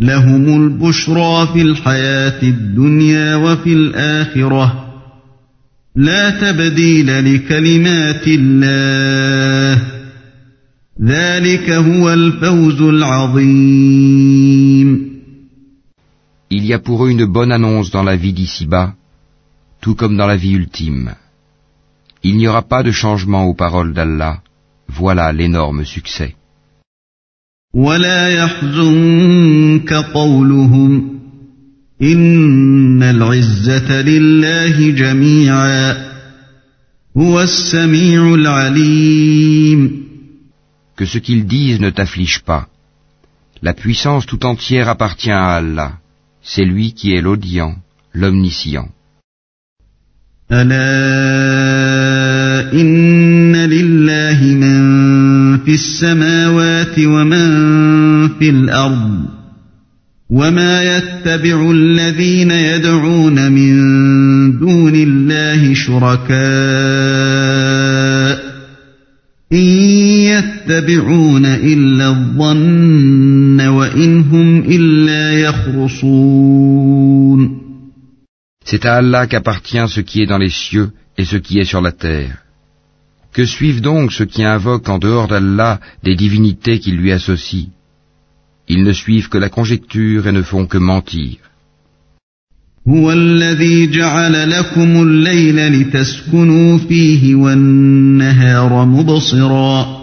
[0.00, 4.92] لهم البشرى في الحياة الدنيا وفي الآخرة
[5.96, 9.82] لا تبديل لكلمات الله
[11.02, 14.22] ذلك هو الفوز العظيم
[16.51, 18.93] Il y a pour eux une bonne annonce dans la vie d'ici-bas,
[19.81, 21.15] tout comme dans la vie ultime.
[22.23, 24.41] Il n'y aura pas de changement aux paroles d'Allah.
[24.87, 26.35] Voilà l'énorme succès.
[27.73, 31.19] ولا يحزنك قولهم
[32.01, 36.07] إن العزة لله جميعا
[37.17, 40.07] هو السميع العليم
[40.95, 42.67] Que ce qu'ils disent ne t'afflige pas.
[43.61, 45.91] La puissance tout entière appartient à Allah.
[46.42, 47.76] C'est lui qui est l'audient,
[48.14, 48.88] l'omniscient.
[50.52, 50.82] ألا
[52.72, 54.78] إن لله من
[55.58, 57.48] في السماوات ومن
[58.28, 59.24] في الأرض
[60.30, 63.72] وما يتبع الذين يدعون من
[64.58, 66.42] دون الله شركاء
[69.52, 69.66] إن
[70.32, 73.01] يتبعون إلا الظن
[75.61, 76.87] يخرصون
[78.69, 81.81] C'est à Allah qu'appartient ce qui est dans les cieux et ce qui est sur
[81.81, 82.37] la terre.
[83.31, 87.69] Que suivent donc ceux qui invoquent en dehors d'Allah des divinités qui lui associent
[88.67, 91.37] Ils ne suivent que la conjecture et ne font que mentir.
[92.87, 100.00] هو الذي جعل لكم الليل لتسكنوا فيه والنهار مبصرا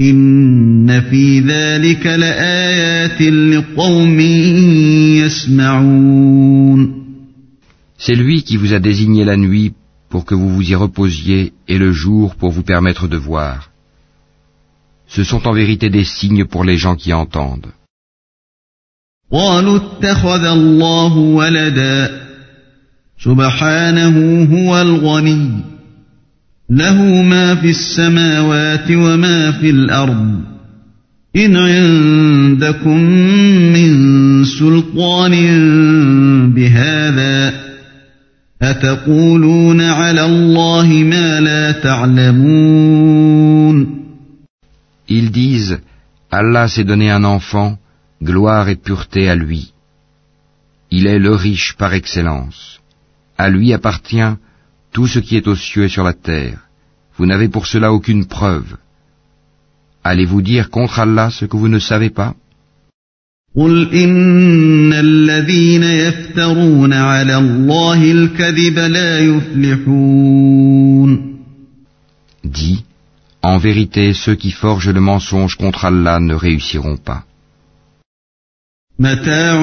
[0.00, 4.20] إن في ذلك لآيات لقوم
[5.20, 7.00] يسمعون
[7.98, 9.74] C'est lui qui vous a désigné la nuit
[10.08, 13.70] pour que vous vous y reposiez et le jour pour vous permettre de voir.
[15.06, 17.72] Ce sont en vérité des signes pour les gens qui entendent.
[19.32, 22.20] قالوا اتخذ الله ولدا
[23.18, 25.73] سبحانه هو الغني
[26.69, 30.41] له ما في السماوات وما في الأرض
[31.35, 32.99] إن عندكم
[33.73, 35.33] من سلطان
[36.53, 37.53] بهذا
[38.61, 43.25] أتقولون على الله ما لا تعلمون
[45.07, 45.77] Ils disent,
[46.31, 47.77] Allah s'est donné un enfant,
[48.23, 49.71] gloire et pureté à lui.
[50.89, 52.79] Il est le riche par excellence.
[53.37, 54.33] À lui appartient
[54.94, 56.58] tout ce qui est aux cieux et sur la terre.
[57.16, 58.76] Vous n'avez pour cela aucune preuve.
[60.02, 62.34] Allez-vous dire contre Allah ce que vous ne savez pas
[63.56, 70.60] قل إن الذين يفترون على الله الكذب لا يفلحون
[72.44, 72.84] Dis,
[73.42, 77.24] en vérité, ceux qui forgent le mensonge contre Allah ne réussiront pas.
[79.00, 79.56] متاع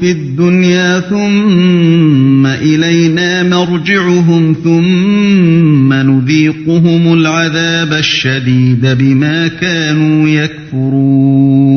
[0.00, 11.70] في الدنيا ثم إلينا مرجعهم ثم نذيقهم العذاب الشديد بما كانوا يكفرون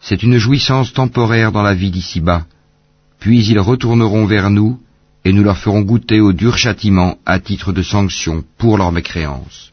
[0.00, 2.44] C'est une jouissance temporaire dans la vie d'ici-bas,
[3.18, 4.78] puis ils retourneront vers nous
[5.24, 9.72] et nous leur ferons goûter au dur châtiment à titre de sanction pour leur mécréance.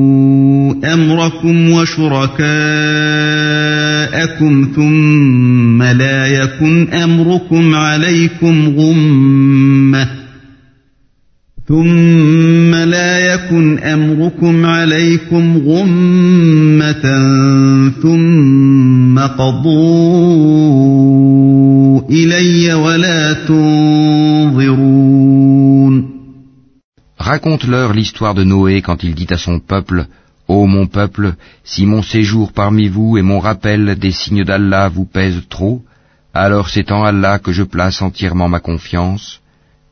[0.83, 2.41] أمركم وشركاءكم
[4.75, 10.07] ثم لا يكن أمركم عليكم غمة
[11.67, 17.03] ثم لا يكن أمركم عليكم غمة
[18.01, 20.41] ثم قضوا
[22.09, 24.91] إلي ولا تنظرون.
[27.17, 30.07] Raconte-leur l'histoire de Noé quand il dit à son peuple,
[30.53, 35.05] Ô mon peuple, si mon séjour parmi vous et mon rappel des signes d'Allah vous
[35.05, 35.81] pèsent trop,
[36.33, 39.39] alors c'est en Allah que je place entièrement ma confiance,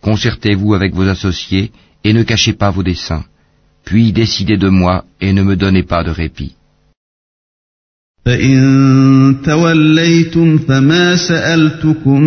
[0.02, 1.72] concertez-vous avec vos associés
[2.04, 3.24] et ne cachez pas vos desseins,
[3.86, 6.58] puis décidez de moi et ne me donnez pas de répit.
[8.29, 12.21] فإن توليتم فما سألتكم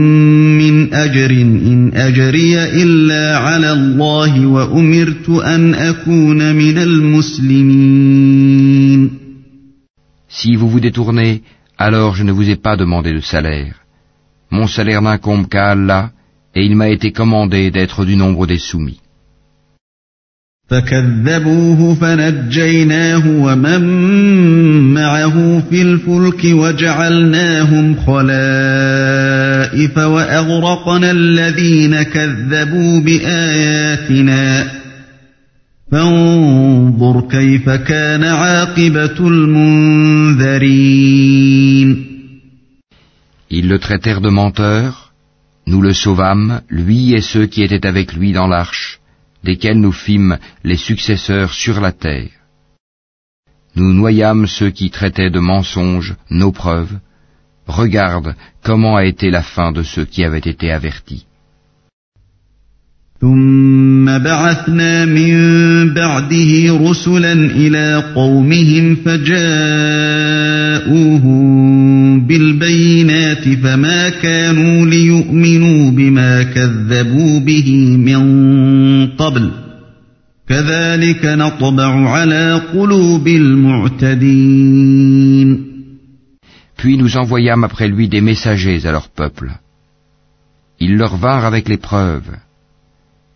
[0.62, 8.18] من أجر إن أجري إلا على الله وأمرت أن أكون من المسلمين
[10.30, 11.42] Si vous vous détournez,
[11.80, 13.76] alors je ne vous ai pas demandé de salaire.
[14.52, 16.12] Mon salaire n'incombe qu'à Allah,
[16.54, 19.00] et il m'a été commandé d'être du nombre des soumis.
[20.73, 23.83] فكذبوه فنجيناه ومن
[24.95, 34.67] معه في الفلك وجعلناهم خلائف وأغرقنا الذين كذبوا بآياتنا.
[35.93, 40.77] فانظر كيف كان عاقبة المنذرين.
[43.51, 45.13] Ils le traitèrent de menteur,
[45.67, 49.02] nous le sauvâmes, lui et ceux qui étaient avec lui dans l'arche.
[49.45, 52.31] Desquels nous fîmes les successeurs sur la terre.
[53.75, 56.99] Nous noyâmes ceux qui traitaient de mensonges nos preuves.
[57.67, 61.27] Regarde comment a été la fin de ceux qui avaient été avertis.
[86.77, 89.53] Puis nous envoyâmes après lui des messagers à leur peuple.
[90.81, 92.37] Ils leur vinrent avec les preuves.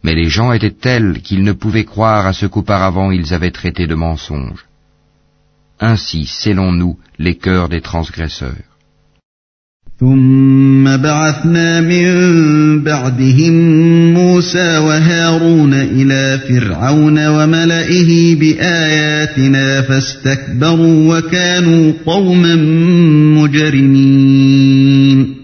[0.02, 3.86] Mais les gens étaient tels qu'ils ne pouvaient croire à ce qu'auparavant ils avaient traité
[3.86, 4.66] de mensonges.
[5.80, 8.75] Ainsi scellons-nous les cœurs des transgresseurs.
[10.01, 12.05] ثم بعثنا من
[12.83, 13.53] بعدهم
[14.13, 22.55] موسى وهارون إلى فرعون وملئه بآياتنا فاستكبروا وكانوا قوما
[23.37, 25.35] مجرمين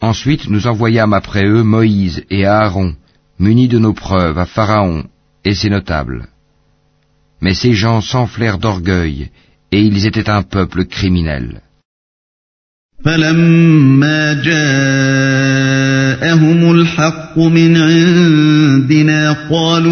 [0.00, 2.94] Ensuite nous envoyâmes après eux Moïse et Aaron,
[3.40, 5.02] munis de nos preuves, à Pharaon
[5.44, 6.28] et ses notables.
[7.42, 9.30] Mais ces gens s'enflèrent d'orgueil,
[9.72, 11.62] et ils étaient un peuple criminel.
[13.05, 14.71] فلما جاءهم
[16.71, 19.91] الحق من عندنا قالوا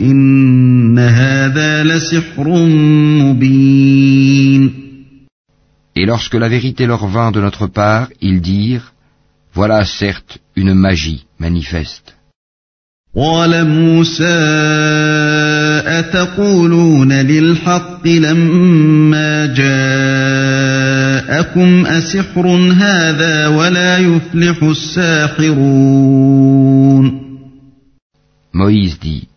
[0.00, 2.48] إن هذا لسحر
[3.22, 4.70] مبين
[5.96, 8.92] Et lorsque la vérité leur vint de notre part, ils dirent,
[9.52, 12.14] Voilà certes une magie manifeste.
[13.15, 14.39] قال موسى
[15.87, 19.45] أتقولون للحق لما
[21.25, 25.85] جاءكم أسحر هذا ولا يفلح الساحرون
[28.53, 29.27] Moïse dit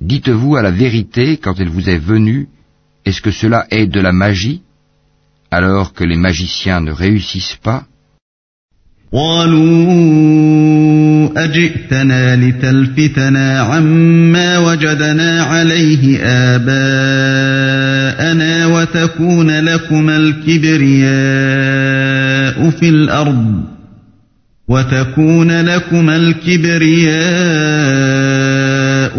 [0.00, 2.48] Dites-vous à la vérité quand elle vous est venue,
[3.04, 4.62] est-ce que cela est de la magie,
[5.50, 7.84] alors que les magiciens ne réussissent pas
[9.13, 9.87] قالوا
[11.43, 16.19] أجئتنا لتلفتنا عما وجدنا عليه
[16.55, 17.57] آباءنا
[18.65, 21.07] وتكون لكما الكبرياء
[22.69, 23.63] في الأرض
[24.67, 27.17] وتكون لكما الكبرياء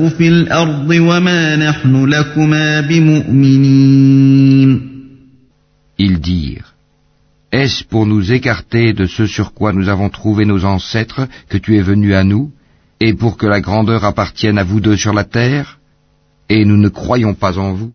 [0.08, 4.18] في الأرض وما نحن لكما بمؤمنين.
[6.00, 6.67] Dirent
[7.50, 11.76] Est-ce pour nous écarter de ce sur quoi nous avons trouvé nos ancêtres que tu
[11.76, 12.52] es venu à nous,
[13.00, 15.78] et pour que la grandeur appartienne à vous deux sur la terre?
[16.50, 17.92] Et nous ne croyons pas en vous.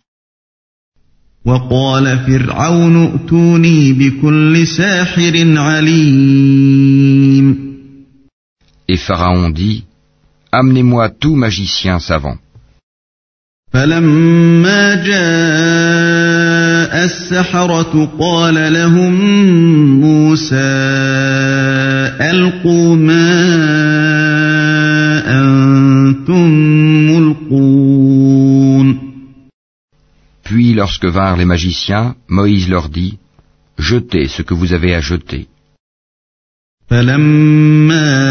[8.88, 9.86] Et Pharaon dit,
[10.52, 12.38] Amenez-moi tout magicien savant.
[17.06, 19.14] السحرة قال لهم
[20.00, 20.56] موسى
[22.22, 23.30] ألقوا ما
[25.42, 26.50] أنتم
[27.10, 27.94] ملقون
[30.44, 33.18] Puis lorsque vinrent les magiciens, Moïse leur dit,
[33.80, 35.48] Jetez ce que vous avez à jeter.
[36.90, 38.24] فلما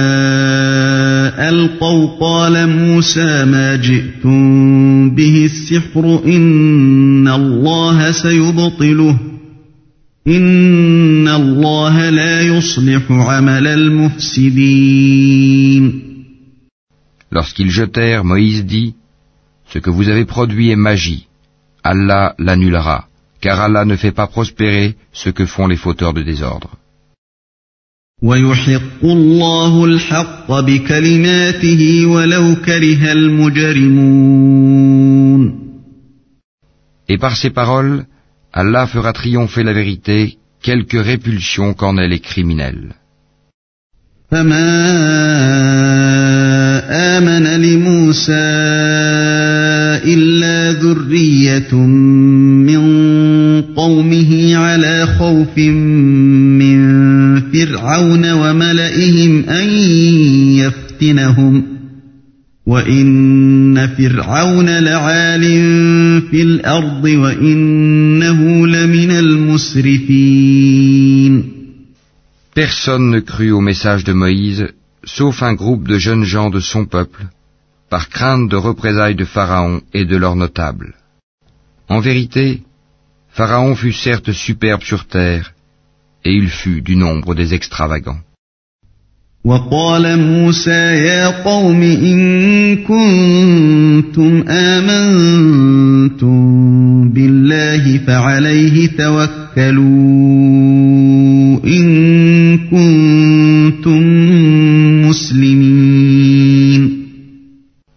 [1.50, 9.20] ألقوا قال موسى ما جئتم به السحر إن الله سيبطله
[10.28, 14.98] إن الله لا يصلح عمل المفسدين
[17.30, 18.96] Lorsqu'ils jetèrent, Moïse dit,
[19.70, 21.28] Ce que vous avez produit est magie.
[21.84, 23.08] Allah l'annulera,
[23.42, 26.72] car Allah ne fait pas prospérer ce que font les fauteurs de désordre.
[28.23, 34.53] ويحق الله الحق بكلماته ولو كره المجرمون
[37.09, 38.07] Et par ces paroles,
[38.53, 42.95] Allah fera triompher la vérité, quelque répulsion qu'en ait les criminels.
[44.31, 44.69] فما
[47.19, 48.33] آمن لموسى
[50.05, 51.75] إلا ذرية
[52.67, 52.83] من
[53.77, 55.92] قومه على خوف من
[61.32, 61.78] يفتنهم
[62.66, 65.42] وإن فرعون لعال
[66.32, 70.38] في الأرض وإنه لمن المسرفين
[72.54, 76.86] Personne ne crut au message de Moïse, sauf un groupe de jeunes gens de son
[76.86, 77.28] peuple,
[77.88, 80.96] par crainte de représailles de Pharaon et de leurs notables.
[81.88, 82.64] En vérité,
[83.30, 85.54] Pharaon fut certes superbe sur terre,
[86.26, 88.22] et il fut du nombre des extravagants.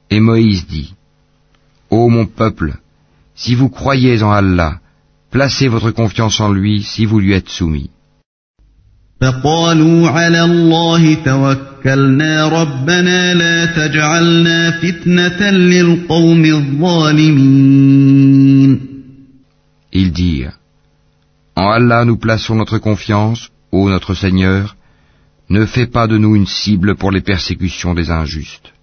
[0.10, 0.96] Et Moïse dit,
[1.92, 2.74] Ô mon peuple,
[3.36, 4.80] si vous croyez en Allah,
[5.30, 7.92] placez votre confiance en lui si vous lui êtes soumis.
[19.94, 20.60] Ils dirent,
[21.56, 24.76] En Allah nous plaçons notre confiance, ô notre Seigneur,
[25.50, 28.74] ne fais pas de nous une cible pour les persécutions des injustes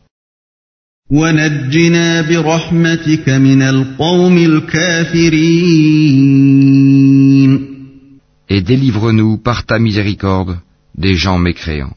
[8.52, 10.58] Et délivre-nous par ta miséricorde
[10.96, 11.96] des gens mécréants.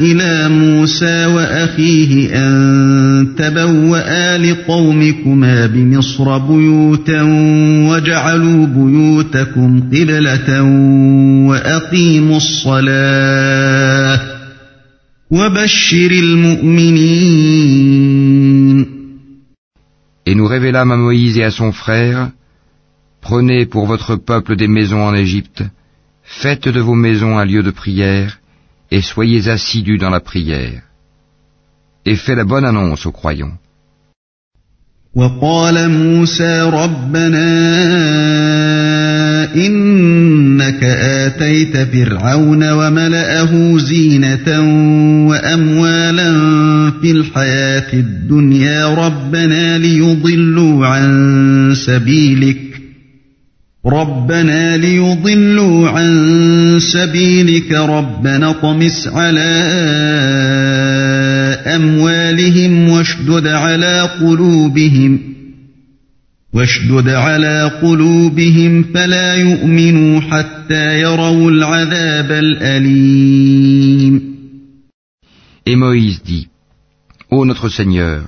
[0.00, 7.22] إلى موسى وأخيه أن تبوأ لقومكما بمصر بيوتا
[7.88, 10.62] وجعلوا بيوتكم قبلة
[11.48, 14.20] وأقيموا الصلاة
[15.30, 17.64] وبشر المؤمنين
[20.26, 22.30] Et nous révélâmes à Moïse et à son frère,
[23.28, 25.62] Prenez pour votre peuple des maisons en Égypte,
[26.22, 28.38] faites de vos maisons un lieu de prière,
[28.90, 30.82] et soyez assidus dans la prière.
[32.04, 33.56] Et faites la bonne annonce aux croyants.
[35.14, 37.44] وقال موسى ربنا
[39.54, 44.48] إنك آتيت فرعون وملأه زينة
[45.28, 46.32] وأموالا
[47.00, 52.67] في الحياة الدنيا ربنا ليضلوا عن سبيلك
[53.85, 59.49] ربنا ليضلوا عن سبيلك ربنا طمس على
[61.75, 65.19] أموالهم واشدد على قلوبهم
[66.53, 74.29] واشدد على قلوبهم فلا يؤمنوا حتى يروا العذاب الأليم.
[75.65, 76.47] Et Moïse dit,
[77.29, 78.23] Ô notre Seigneur,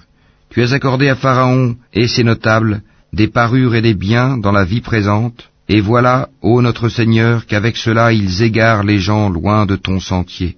[0.49, 2.81] tu as accordé à Pharaon et ses notables
[3.13, 7.77] des parures et des biens dans la vie présente, et voilà, ô notre Seigneur, qu'avec
[7.77, 10.57] cela ils égarent les gens loin de ton sentier.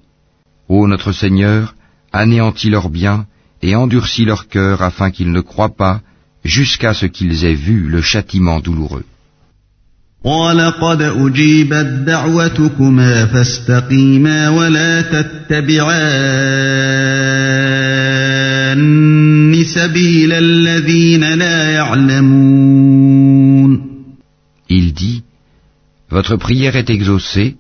[0.70, 1.76] Ô notre Seigneur,
[2.12, 3.26] anéantis leurs biens
[3.62, 6.02] et endurcis leur cœur afin qu'ils ne croient pas
[6.44, 9.06] jusqu'à ce qu'ils aient vu le châtiment douloureux.
[26.24, 27.58] Votre prière est exaucée,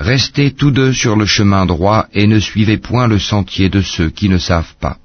[0.00, 4.10] restez tous deux sur le chemin droit et ne suivez point le sentier de ceux
[4.10, 4.96] qui ne savent pas.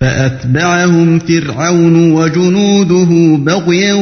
[0.00, 3.94] فأتبعهم فرعون وجنوده بغيا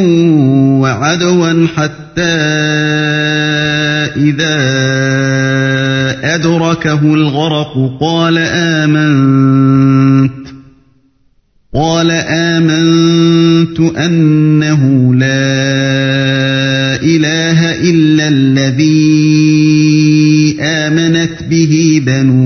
[0.81, 2.23] وعدوا حتى
[4.17, 4.59] إذا
[6.35, 10.33] أدركه الغرق قال آمنت
[11.75, 15.49] قال آمنت أنه لا
[17.03, 18.99] إله إلا الذي
[20.61, 22.38] آمنت به بنو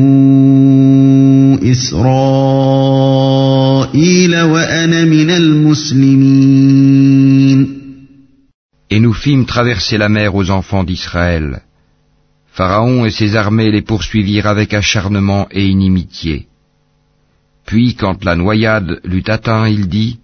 [9.33, 11.63] fîmes traverser la mer aux enfants d'Israël.
[12.59, 16.49] Pharaon et ses armées les poursuivirent avec acharnement et inimitié.
[17.65, 20.19] Puis quand la noyade l'eut atteint, il dit,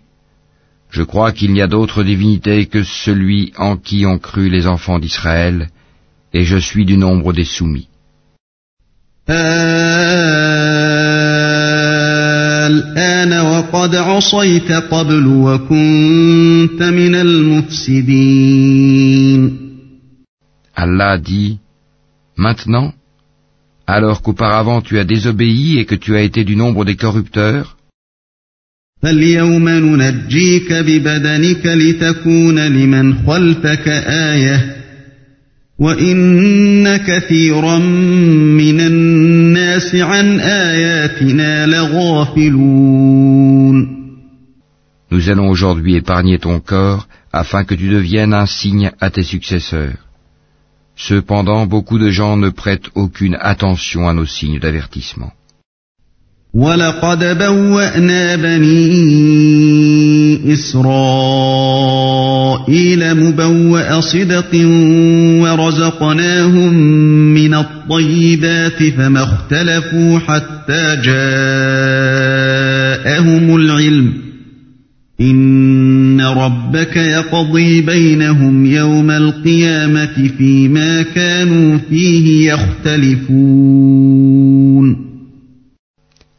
[0.91, 4.99] Je crois qu'il n'y a d'autre divinité que celui en qui ont cru les enfants
[4.99, 5.69] d'Israël,
[6.35, 7.89] et je suis du nombre des soumis.
[20.85, 21.59] Allah dit,
[22.37, 22.93] Maintenant,
[23.85, 27.77] alors qu'auparavant tu as désobéi et que tu as été du nombre des corrupteurs,
[45.11, 50.08] Nous allons aujourd'hui épargner ton corps afin que tu deviennes un signe à tes successeurs.
[50.98, 55.32] Cependant, beaucoup de gens ne prêtent aucune attention à nos signes d'avertissement.
[56.54, 58.94] ولقد بوأنا بني
[60.54, 60.84] إسرائيل
[63.14, 64.56] مبوأ صدق
[65.42, 66.74] ورزقناهم
[67.34, 71.16] من الطيبات فما اختلفوا حتى جاءهم
[73.56, 74.14] العلم
[75.22, 75.87] إن
[76.22, 83.94] ربك يقضي بينهم يوم القيامة فيما كانوا فيه يختلفون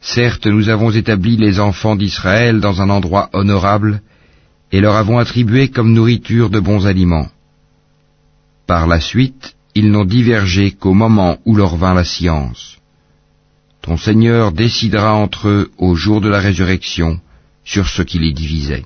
[0.01, 4.01] Certes, nous avons établi les enfants d'Israël dans un endroit honorable
[4.71, 7.29] et leur avons attribué comme nourriture de bons aliments.
[8.67, 12.77] Par la suite, ils n'ont divergé qu'au moment où leur vint la science.
[13.81, 17.19] Ton Seigneur décidera entre eux au jour de la résurrection
[17.63, 18.85] sur ce qui les divisait.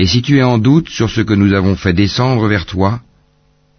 [0.00, 3.00] Et si tu es en doute sur ce que nous avons fait descendre vers toi,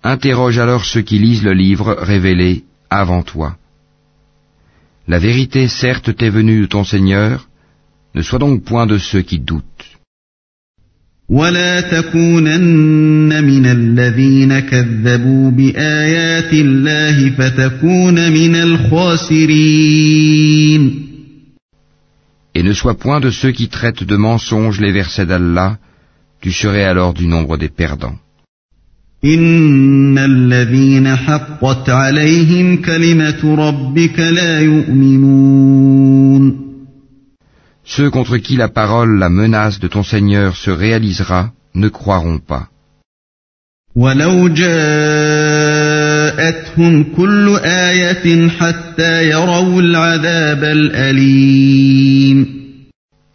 [0.03, 3.55] interroge alors ceux qui lisent le livre révélé avant toi.
[5.07, 7.47] La vérité certes t'est venue de ton Seigneur,
[8.15, 9.85] ne sois donc point de ceux qui doutent.
[22.55, 25.77] Et ne sois point de ceux qui traitent de mensonges les versets d'Allah,
[26.41, 28.17] tu serais alors du nombre des perdants.
[37.95, 42.69] Ceux contre qui la parole, la menace de ton Seigneur se réalisera, ne croiront pas.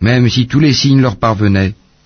[0.01, 1.75] Même si tous les signes leur parvenaient,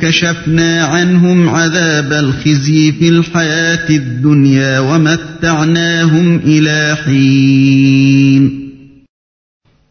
[0.00, 8.66] كشفنا عنهم عذاب الخزي في الحياة الدنيا ومتعناهم إلى حين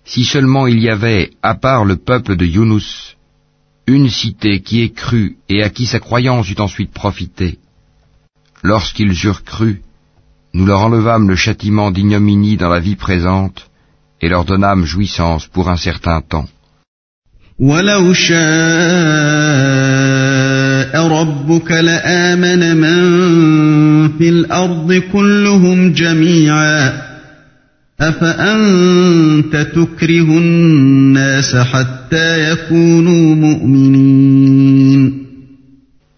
[0.07, 3.15] Si seulement il y avait, à part le peuple de Yunus,
[3.87, 7.57] une cité qui ait cru et à qui sa croyance eut ensuite profité.
[8.63, 9.81] Lorsqu'ils eurent cru,
[10.53, 13.69] nous leur enlevâmes le châtiment d'ignominie dans la vie présente
[14.21, 16.47] et leur donnâmes jouissance pour un certain temps.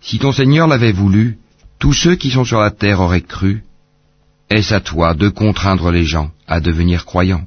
[0.01, 1.39] Si ton Seigneur l'avait voulu,
[1.81, 3.65] tous ceux qui sont sur la terre auraient cru.
[4.49, 7.47] Est-ce à toi de contraindre les gens à devenir croyants?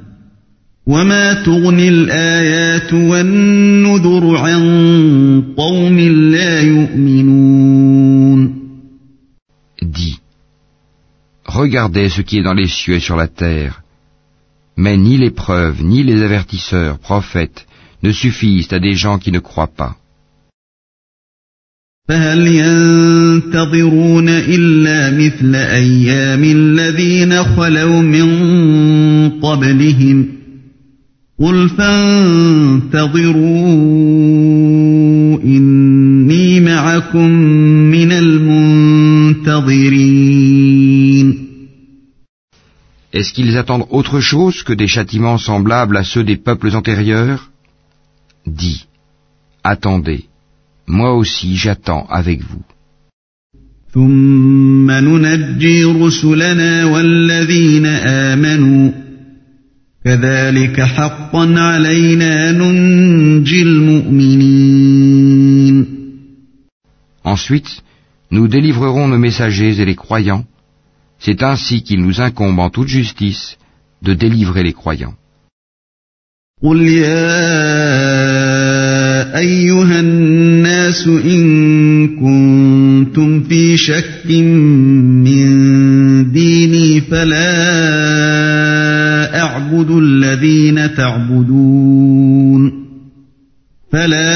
[0.86, 4.62] وما تغني الآيات والنذر عن
[5.56, 8.56] قوم لا يؤمنون
[9.82, 10.18] Dis,
[11.44, 13.82] regardez ce qui est dans les cieux et sur la terre,
[14.76, 17.66] mais ni les preuves, ni les avertisseurs, prophètes,
[18.02, 19.96] ne suffisent à des gens qui ne croient pas.
[22.08, 28.28] فهل ينتظرون إلا مثل أيام الذين خلوا من
[29.40, 30.28] قبلهم
[31.40, 32.96] قل فانتظروا
[35.44, 37.30] إني معكم
[37.90, 39.86] من المنتظرين
[43.12, 47.50] Est-ce qu'ils attendent autre chose que des châtiments semblables à ceux des peuples antérieurs
[48.46, 48.86] Dis,
[49.64, 50.24] attendez,
[50.86, 52.62] moi aussi j'attends avec vous.
[53.94, 58.90] ثم ننجي رسلنا والذين آمنوا
[60.04, 65.06] كذلك حقا علينا ننجي المؤمنين
[67.24, 67.82] Ensuite,
[68.30, 70.44] nous délivrerons nos messagers et les croyants.
[71.18, 73.58] C'est ainsi qu'il nous incombe en toute justice
[74.02, 75.14] de délivrer les croyants.
[76.62, 77.26] قل يا
[79.38, 87.49] أيها الناس إن كنتم في شك من ديني فلا أعبد
[90.31, 92.81] الذين تعبدون
[93.91, 94.31] فلا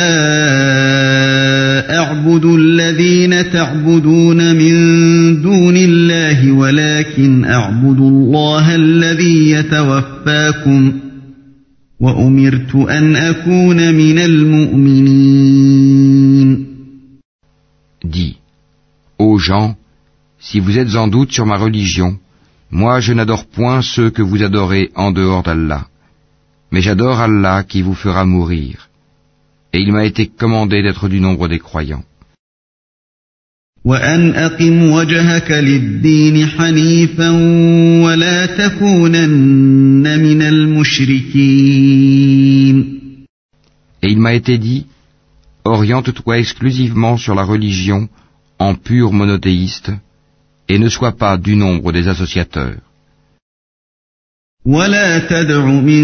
[2.00, 4.76] أعبد الذين تعبدون من
[5.42, 10.94] دون الله ولكن أعبد الله الذي يتوفاكم
[12.00, 15.56] وأمرت أن أكون من المؤمنين.
[18.04, 18.36] Dis,
[19.18, 19.76] ô gens,
[20.40, 22.18] si vous êtes en doute sur ma religion,
[22.75, 25.87] moi je n'adore point ceux que vous adorez en dehors d'Allah,
[26.71, 28.89] mais j'adore Allah qui vous fera mourir.
[29.73, 32.05] Et il m'a été commandé d'être du nombre des croyants.
[33.85, 37.31] وأن أقم وجهك للدين حنيفا
[38.05, 41.91] ولا تكونن من المشركين
[44.03, 44.87] Et il m'a été dit,
[45.65, 48.09] oriente-toi exclusivement sur la religion
[48.59, 49.93] en pur monothéiste,
[50.69, 52.81] et ne sois pas du nombre des associateurs.
[54.65, 56.03] ولا تدع من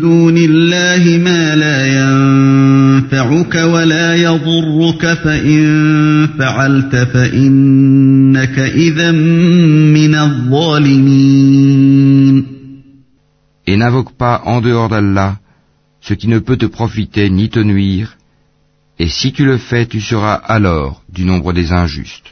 [0.00, 11.58] دون الله ما لا ينفعك ولا يضرك فإن فعلت فإنك إذا من الظالمين
[13.66, 15.36] Et n'invoque pas en dehors d'Allah
[16.00, 18.16] ce qui ne peut te profiter ni te nuire,
[18.98, 22.31] et si tu le fais, tu seras alors du nombre des injustes.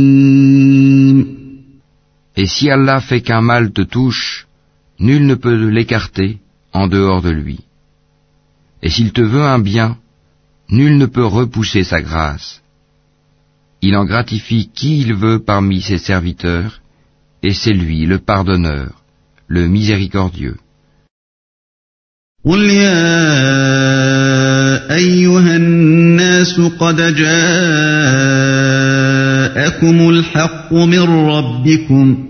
[2.40, 4.46] Et si Allah fait qu'un mal te touche,
[4.98, 6.38] nul ne peut l'écarter
[6.72, 7.60] en dehors de lui.
[8.82, 9.96] Et s'il te veut un bien,
[10.68, 12.62] nul ne peut repousser sa grâce.
[13.82, 16.80] Il en gratifie qui il veut parmi ses serviteurs,
[17.42, 18.90] et c'est lui le pardonneur,
[19.48, 20.56] le miséricordieux.
[22.46, 22.96] قل يا
[24.94, 27.36] أيها الناس قد جاءكم
[30.10, 32.29] الحق من ربكم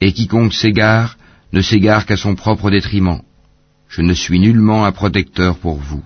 [0.00, 1.16] Et quiconque s'égare
[1.52, 3.20] ne s'égare qu'à son propre détriment.
[3.88, 6.04] Je ne suis nullement un protecteur pour vous.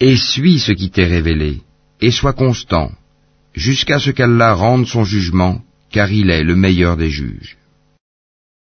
[0.00, 1.60] Et suis ce qui t'est révélé,
[2.00, 2.90] et sois constant,
[3.54, 5.60] jusqu'à ce qu'Allah rende son jugement,
[5.92, 7.56] car il est le meilleur des juges.